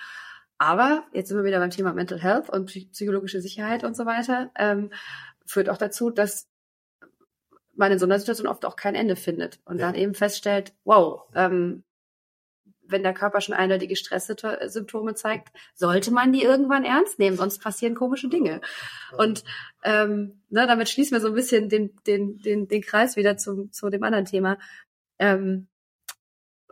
[0.57, 4.49] Aber jetzt sind wir wieder beim Thema Mental Health und psychologische Sicherheit und so weiter,
[4.57, 4.91] ähm,
[5.45, 6.49] führt auch dazu, dass
[7.75, 9.85] man in so einer Situation oft auch kein Ende findet und ja.
[9.85, 11.83] dann eben feststellt, wow, ähm,
[12.87, 17.95] wenn der Körper schon eindeutige Stresssymptome zeigt, sollte man die irgendwann ernst nehmen, sonst passieren
[17.95, 18.61] komische Dinge.
[19.17, 19.43] Und
[19.83, 23.71] ähm, ne, damit schließen wir so ein bisschen den, den, den, den Kreis wieder zum,
[23.71, 24.57] zu dem anderen Thema.
[25.19, 25.67] Ähm,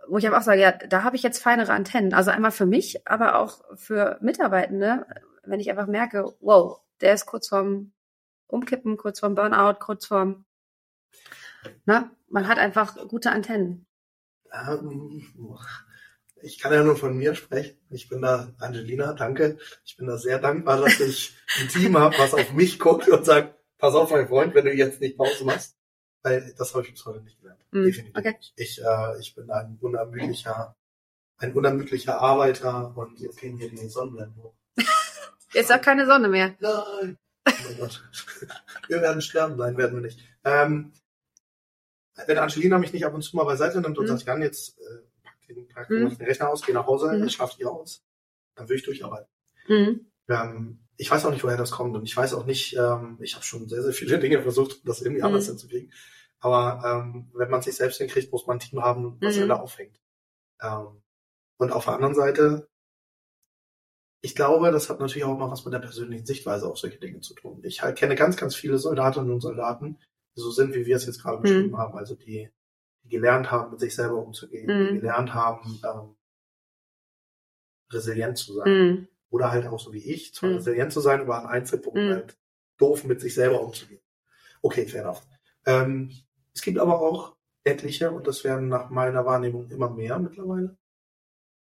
[0.08, 2.14] wo ich aber auch sage, ja, da habe ich jetzt feinere Antennen.
[2.14, 5.06] Also einmal für mich, aber auch für Mitarbeitende,
[5.44, 7.94] wenn ich einfach merke, wow, der ist kurz vorm
[8.48, 10.46] Umkippen, kurz vorm Burnout, kurz vorm,
[11.86, 13.86] na, ne, man hat einfach gute Antennen.
[14.52, 15.24] Ähm,
[16.44, 17.78] ich kann ja nur von mir sprechen.
[17.90, 19.58] Ich bin da, Angelina, danke.
[19.86, 23.26] Ich bin da sehr dankbar, dass ich ein Team habe, was auf mich guckt und
[23.26, 25.78] sagt, pass auf, mein Freund, wenn du jetzt nicht Pause machst.
[26.24, 27.66] Weil das habe ich bis heute nicht gelernt.
[27.72, 28.18] Mm, Definitiv.
[28.18, 28.36] Okay.
[28.56, 30.76] Ich, äh, ich bin ein unermüdlicher,
[31.38, 34.54] ein unermüdlicher Arbeiter und jetzt gehen hier die Sonnenblenden hoch.
[35.54, 36.56] Jetzt auch keine Sonne mehr.
[36.60, 37.18] Nein.
[37.46, 38.04] Oh mein Gott.
[38.88, 40.20] Wir werden sterben, nein, werden wir nicht.
[40.46, 40.94] Ähm,
[42.26, 44.08] wenn Angelina mich nicht ab und zu mal beiseite nimmt und mm.
[44.08, 45.11] sagt, Jan, jetzt äh,
[45.54, 46.18] pack den, pack mm.
[46.18, 47.30] den Rechner aus, geh nach Hause, mm.
[47.30, 48.04] schafft ihr aus,
[48.56, 49.30] dann würde ich durcharbeiten.
[49.68, 50.06] Mm.
[50.30, 53.34] Ähm, ich weiß auch nicht, woher das kommt und ich weiß auch nicht, ähm, ich
[53.34, 55.54] habe schon sehr, sehr viele Dinge versucht, das irgendwie anders mhm.
[55.54, 55.92] hinzukriegen.
[56.40, 59.44] Aber ähm, wenn man sich selbst hinkriegt, muss man ein Team haben, was mhm.
[59.44, 60.00] alle aufhängt.
[60.62, 61.02] Ähm,
[61.58, 62.68] und auf der anderen Seite,
[64.22, 67.22] ich glaube, das hat natürlich auch mal was mit der persönlichen Sichtweise auf solche Dinge
[67.22, 67.62] zu tun.
[67.64, 69.98] Ich halt kenne ganz, ganz viele Soldatinnen und Soldaten,
[70.36, 71.42] die so sind, wie wir es jetzt gerade mhm.
[71.42, 71.98] beschrieben haben.
[71.98, 72.50] Also die
[73.12, 74.88] gelernt haben, mit sich selber umzugehen, mhm.
[74.88, 76.16] die gelernt haben, ähm,
[77.92, 78.70] resilient zu sein.
[78.70, 79.08] Mhm.
[79.30, 80.56] Oder halt auch so wie ich, zwar mhm.
[80.58, 82.14] resilient zu sein, aber an Einzelpunkten mhm.
[82.14, 82.38] halt
[82.78, 84.02] doof mit sich selber umzugehen.
[84.62, 85.22] Okay, fair enough.
[85.66, 86.12] Ähm,
[86.54, 90.78] es gibt aber auch etliche, und das werden nach meiner Wahrnehmung immer mehr mittlerweile,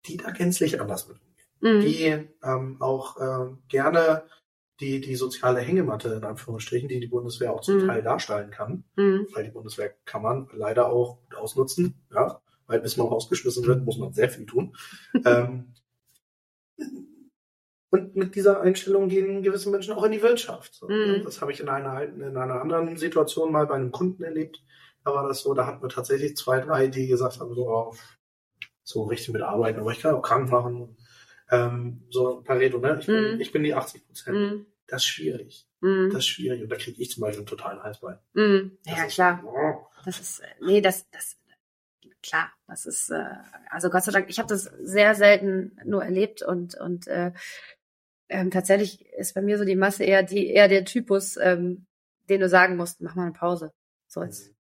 [0.05, 1.77] die da gänzlich anders mit umgehen.
[1.77, 1.81] Mhm.
[1.81, 4.23] Die ähm, auch äh, gerne
[4.79, 7.87] die, die soziale Hängematte, in Anführungsstrichen, die die Bundeswehr auch zum mhm.
[7.87, 9.27] Teil darstellen kann, mhm.
[9.33, 13.83] weil die Bundeswehr kann man leider auch gut ausnutzen, ja, weil bis man rausgeschmissen wird,
[13.83, 14.75] muss man sehr viel tun.
[15.25, 15.73] ähm,
[17.89, 20.75] und mit dieser Einstellung gehen gewisse Menschen auch in die Wirtschaft.
[20.75, 20.87] So.
[20.87, 21.23] Mhm.
[21.23, 24.61] Das habe ich in einer, in einer anderen Situation mal bei einem Kunden erlebt.
[25.03, 27.95] Da war das so, da hatten wir tatsächlich zwei, drei, die gesagt haben, so, oh,
[28.83, 30.97] so richtig mit arbeiten, aber ich kann auch krank machen.
[31.49, 32.97] Ähm, so Pareto, ne?
[32.99, 33.41] Ich bin, mhm.
[33.41, 34.37] ich bin die 80 Prozent.
[34.37, 34.65] Mhm.
[34.87, 35.67] Das ist schwierig.
[35.81, 36.09] Mhm.
[36.11, 36.61] Das ist schwierig.
[36.61, 38.19] Und da kriege ich zum Beispiel einen totalen Heißbein.
[38.33, 38.77] Mhm.
[38.85, 39.43] Ja, ist, klar.
[39.45, 39.87] Oh.
[40.05, 41.37] Das ist, nee, das, das,
[42.23, 43.23] klar, das ist, äh,
[43.69, 47.31] also Gott sei Dank, ich habe das sehr selten nur erlebt und, und äh,
[48.29, 51.85] ähm, tatsächlich ist bei mir so die Masse eher die eher der Typus, ähm,
[52.29, 53.71] den du sagen musst, mach mal eine Pause.
[54.07, 54.53] So jetzt,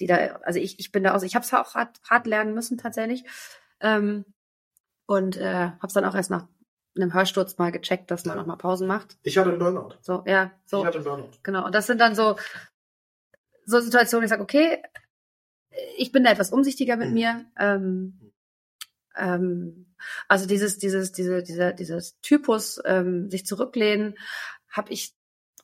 [0.00, 2.54] die da, also ich, ich bin da aus, ich habe es auch hart, hart lernen
[2.54, 3.24] müssen tatsächlich
[3.80, 4.24] ähm,
[5.06, 6.46] und äh, habe es dann auch erst nach
[6.96, 8.42] einem Hörsturz mal gecheckt, dass man Ja.
[8.42, 9.16] auch mal Pausen macht.
[9.22, 9.96] Ich hatte einen Burnout.
[10.00, 10.80] So, ja, so.
[10.80, 11.30] Ich hatte einen Burnout.
[11.42, 11.64] Genau.
[11.66, 12.36] Und das sind dann so,
[13.66, 14.82] so Situationen, ich sage, okay,
[15.96, 17.14] ich bin da etwas umsichtiger mit Mhm.
[17.14, 17.44] mir.
[17.58, 18.32] Ähm,
[19.16, 19.94] ähm,
[20.28, 24.14] also dieses, dieses, diese, dieser, dieses Typus, ähm, sich zurücklehnen,
[24.70, 25.14] habe ich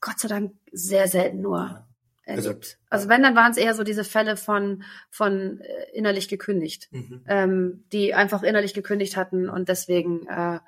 [0.00, 1.86] Gott sei Dank sehr selten nur
[2.22, 2.78] erlebt.
[2.90, 7.24] Also, wenn, dann waren es eher so diese Fälle von, von äh, innerlich gekündigt, Mhm.
[7.26, 10.60] ähm, die einfach innerlich gekündigt hatten und deswegen äh,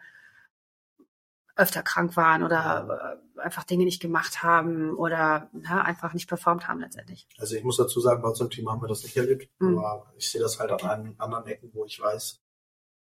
[1.55, 6.67] öfter krank waren oder äh, einfach Dinge nicht gemacht haben oder ja, einfach nicht performt
[6.67, 7.27] haben letztendlich.
[7.39, 9.79] Also ich muss dazu sagen, bei uns im Team haben wir das nicht erlebt, Mhm.
[9.79, 12.41] aber ich sehe das halt an einen anderen Ecken, wo ich weiß,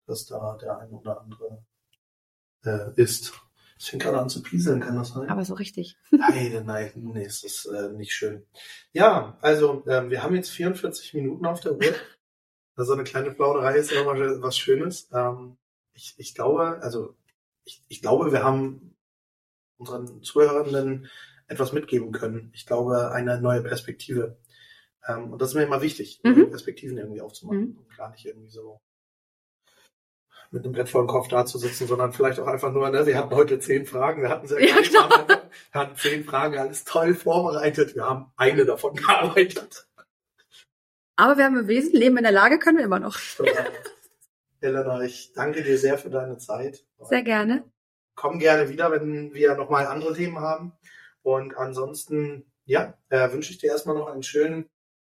[0.08, 1.64] dass da der eine oder andere
[2.66, 3.34] äh, ist.
[3.80, 5.30] Es fängt gerade an zu pieseln, kann das sein?
[5.30, 5.96] Aber so richtig.
[6.12, 8.46] Nein, nein, nee, es ist äh, nicht schön.
[8.92, 11.80] Ja, also ähm, wir haben jetzt 44 Minuten auf der Uhr.
[12.76, 15.10] Also eine kleine Plauderei ist immer was Schönes.
[15.14, 15.58] Ähm,
[15.94, 17.14] ich, ich glaube, also
[17.66, 18.96] ich, ich glaube, wir haben
[19.78, 21.10] unseren Zuhörenden
[21.48, 22.52] etwas mitgeben können.
[22.54, 24.38] Ich glaube, eine neue Perspektive.
[25.06, 26.50] Ähm, und das ist mir immer wichtig, Mhm.
[26.52, 27.78] Perspektiven irgendwie aufzumachen Mhm.
[27.80, 28.80] und gar nicht irgendwie so
[30.52, 33.06] mit einem Brett vor dem Kopf da zu sitzen, sondern vielleicht auch einfach nur, ne,
[33.06, 35.10] wir hatten heute zehn Fragen, wir hatten sehr Ja, genau.
[35.72, 39.88] Wir hatten zehn Fragen, alles toll vorbereitet, wir haben eine davon gearbeitet.
[41.16, 43.18] Aber wir haben bewiesen, Leben in der Lage können wir immer noch.
[44.62, 46.86] Elena, ich danke dir sehr für deine Zeit.
[47.02, 47.64] Sehr gerne.
[48.16, 50.74] Komm gerne wieder, wenn wir nochmal andere Themen haben.
[51.22, 54.70] Und ansonsten, ja, äh, wünsche ich dir erstmal noch einen schönen,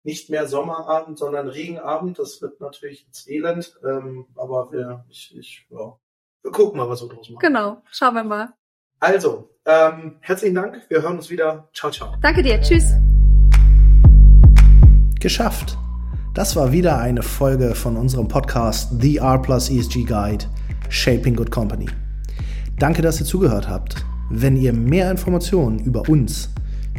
[0.04, 2.18] nicht mehr Sommerabend, sondern Regenabend.
[2.18, 5.96] Das wird natürlich jetzt elend, ähm, aber wir, ich, ich, ja,
[6.42, 7.40] wir gucken mal, was wir draus machen.
[7.40, 7.82] Genau.
[7.90, 8.52] Schauen wir mal.
[8.98, 10.82] Also, ähm, herzlichen Dank.
[10.88, 11.68] Wir hören uns wieder.
[11.72, 12.14] Ciao, ciao.
[12.20, 12.60] Danke dir.
[12.60, 12.92] Tschüss.
[15.20, 15.78] Geschafft.
[16.34, 20.46] Das war wieder eine Folge von unserem Podcast The R Plus ESG Guide
[20.88, 21.86] Shaping Good Company.
[22.78, 24.04] Danke, dass ihr zugehört habt.
[24.30, 26.48] Wenn ihr mehr Informationen über uns,